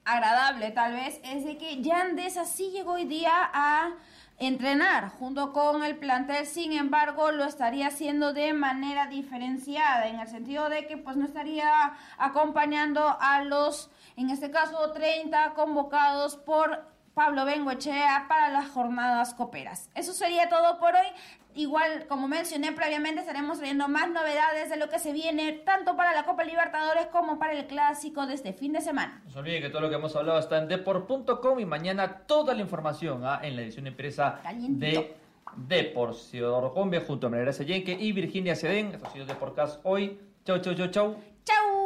agradable 0.06 0.72
tal 0.72 0.94
vez 0.94 1.22
es 1.24 1.46
de 1.46 1.58
que 1.58 1.82
Yandes 1.82 2.36
así 2.38 2.72
llegó 2.72 2.94
hoy 2.94 3.06
día 3.06 3.32
a 3.54 3.94
entrenar 4.38 5.10
junto 5.10 5.54
con 5.54 5.84
el 5.84 5.98
plantel, 5.98 6.46
sin 6.46 6.74
embargo 6.74 7.32
lo 7.32 7.46
estaría 7.46 7.88
haciendo 7.88 8.34
de 8.34 8.54
manera 8.54 9.08
diferenciada, 9.08 10.08
en 10.08 10.20
el 10.20 10.28
sentido 10.28 10.70
de 10.70 10.88
que 10.88 10.98
pues 10.98 11.16
no 11.16 11.26
estaría 11.26 11.94
acompañando 12.18 13.16
a 13.22 13.44
los, 13.44 13.92
en 14.18 14.30
este 14.30 14.52
caso 14.52 14.92
30 14.92 15.54
convocados 15.54 16.36
por 16.36 16.92
Pablo 17.14 17.46
Bengoechea 17.46 18.26
para 18.28 18.50
las 18.50 18.70
jornadas 18.70 19.36
coperas. 19.36 19.90
Eso 19.94 20.14
sería 20.14 20.50
todo 20.50 20.80
por 20.80 20.96
hoy. 20.96 21.08
Igual, 21.56 22.06
como 22.08 22.28
mencioné 22.28 22.72
previamente, 22.72 23.22
estaremos 23.22 23.58
trayendo 23.60 23.88
más 23.88 24.10
novedades 24.10 24.70
de 24.70 24.78
lo 24.78 24.90
que 24.90 25.00
se 25.00 25.14
viene, 25.14 25.52
tanto 25.52 25.96
para 25.96 26.14
la 26.14 26.24
Copa 26.26 26.44
Libertadores 26.44 27.08
como 27.08 27.38
para 27.38 27.54
el 27.54 27.66
Clásico 27.68 28.26
de 28.26 28.34
este 28.34 28.54
fin 28.54 28.74
de 28.74 28.82
semana. 28.82 29.22
No 29.26 29.32
se 29.32 29.40
olviden 29.40 29.62
que 29.62 29.70
todo 29.70 29.82
lo 29.82 29.90
que 29.90 29.96
hemos 29.96 30.16
hablado 30.16 30.40
está 30.40 30.58
en 30.58 30.68
deport.com 30.68 31.60
y 31.60 31.66
mañana 31.66 32.20
toda 32.26 32.54
la 32.54 32.62
información 32.62 33.26
¿ah? 33.26 33.40
en 33.44 33.56
la 33.56 33.62
edición 33.62 33.88
impresa 33.88 34.40
Calientito. 34.42 35.02
de 35.02 35.16
Deport. 35.56 36.16
Ciudad 36.16 36.52
Orcombe 36.52 37.00
junto 37.00 37.28
a 37.28 37.30
María 37.30 37.46
Gracia 37.46 37.66
y 37.68 38.12
Virginia 38.12 38.56
Sedén. 38.56 38.88
Esto 38.94 39.08
ha 39.08 39.12
sido 39.12 39.26
Deportcast 39.26 39.80
hoy. 39.84 40.20
Chau, 40.46 40.60
chau, 40.60 40.74
chau, 40.74 40.88
chau. 40.88 41.16
¡Chao! 41.46 41.83